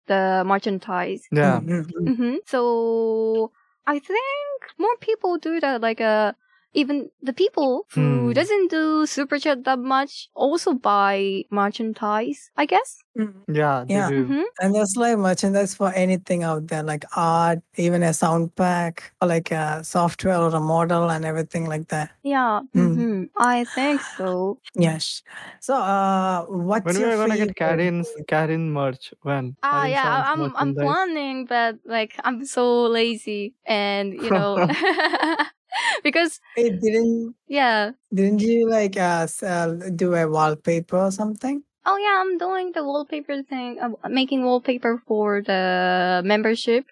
[0.07, 1.27] the merchandise.
[1.31, 1.59] Yeah.
[1.59, 2.15] Mm-mm.
[2.15, 3.51] hmm So
[3.85, 5.81] I think more people do that.
[5.81, 6.33] Like uh,
[6.73, 8.33] even the people who Hmm.
[8.33, 12.51] doesn't do super chat that much also buy merchandise.
[12.55, 12.97] I guess.
[13.17, 13.33] Mm.
[13.49, 14.09] Yeah, they Yeah.
[14.09, 14.25] do.
[14.25, 19.11] hmm And there's like merchandise for anything out there, like art, even a sound pack,
[19.21, 22.11] or like a software or a model and everything like that.
[22.23, 22.61] Yeah.
[22.75, 22.95] Mm.
[22.95, 24.59] hmm I think so.
[24.75, 25.23] Yes.
[25.61, 29.13] So, uh, what's When your we're gonna get favorite- Karin's Karin merch?
[29.23, 29.55] When?
[29.63, 30.05] Ah, Karin yeah.
[30.05, 34.57] I- I'm I'm planning, but like I'm so lazy, and you know,
[36.03, 37.91] because it didn't yeah.
[38.13, 41.63] didn't you like uh, s- uh do a wallpaper or something?
[41.87, 43.79] Oh yeah, I'm doing the wallpaper thing.
[43.81, 46.85] I'm making wallpaper for the membership.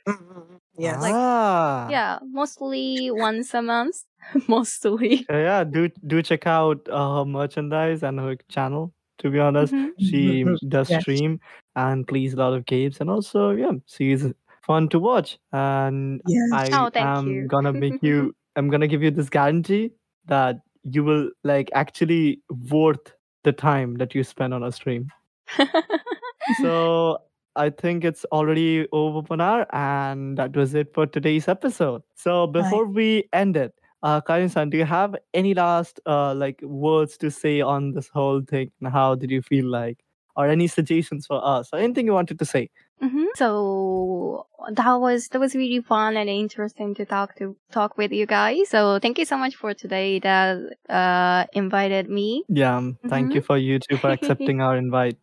[0.77, 1.01] Yes.
[1.01, 1.89] Like- ah.
[1.89, 4.03] Yeah, mostly once a month.
[4.47, 5.25] mostly.
[5.29, 8.93] Uh, yeah, do do check out uh, her merchandise and her channel.
[9.19, 9.91] To be honest, Mhm.
[9.99, 10.57] she Mhm.
[10.69, 11.01] does Yes.
[11.03, 11.39] stream
[11.75, 14.25] and plays a lot of games, and also yeah, she's
[14.67, 15.37] fun to watch.
[15.53, 16.51] And Yes.
[16.53, 17.47] I oh, am you.
[17.47, 18.33] gonna make you.
[18.57, 19.91] I'm gonna give you this guarantee
[20.27, 22.41] that you will like actually
[22.71, 23.14] worth
[23.45, 25.09] the time that you spend on a stream.
[26.61, 27.19] so
[27.55, 32.03] I think it's already over for now, and that was it for today's episode.
[32.15, 33.73] So before we end it,
[34.03, 38.41] uh, Karin-san, do you have any last uh like words to say on this whole
[38.41, 38.71] thing?
[38.81, 40.03] And how did you feel like,
[40.35, 42.69] or any suggestions for us, or anything you wanted to say?
[43.00, 48.12] hmm So that was that was really fun and interesting to talk to talk with
[48.12, 48.68] you guys.
[48.68, 52.44] So thank you so much for today that uh invited me.
[52.48, 55.16] Yeah, um, thank you for you too for accepting our invite.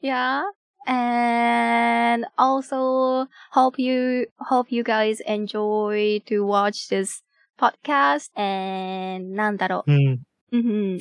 [0.00, 0.44] Yeah.
[0.86, 7.22] And also hope you hope you guys enjoy to watch this
[7.58, 10.18] podcast and なんだろう Hmm.
[10.52, 10.98] うん。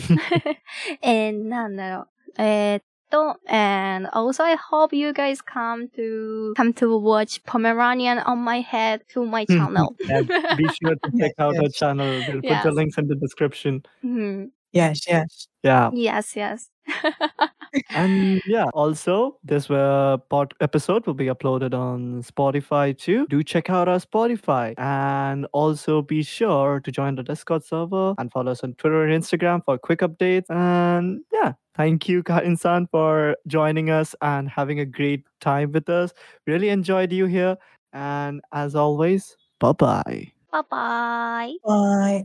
[1.02, 2.08] えー、な んだろう。
[2.38, 9.03] えーっ と、and also I hope you guys come to, come to watch Pomeranian on my head
[9.15, 9.95] to my channel.
[10.09, 11.75] And be sure to check out our Yes.
[11.75, 12.23] channel.
[12.27, 13.83] We'll put the links in the description.
[14.05, 14.51] Mhm.
[14.73, 15.01] Yes.
[15.09, 15.49] Yes.
[15.63, 15.91] Yeah.
[15.95, 16.69] Yes, yes.
[17.91, 23.26] and yeah also this uh, pod episode will be uploaded on spotify too.
[23.28, 24.74] Do check out our spotify.
[24.78, 29.22] And also be sure to join the discord server and follow us on twitter and
[29.22, 30.49] instagram for quick updates.
[30.51, 36.12] And yeah thank you karin-san for joining us and having a great time with us.
[36.47, 37.57] Really enjoyed you here.
[37.93, 41.53] And as always bye bye Bye bye.
[41.64, 42.24] Bye.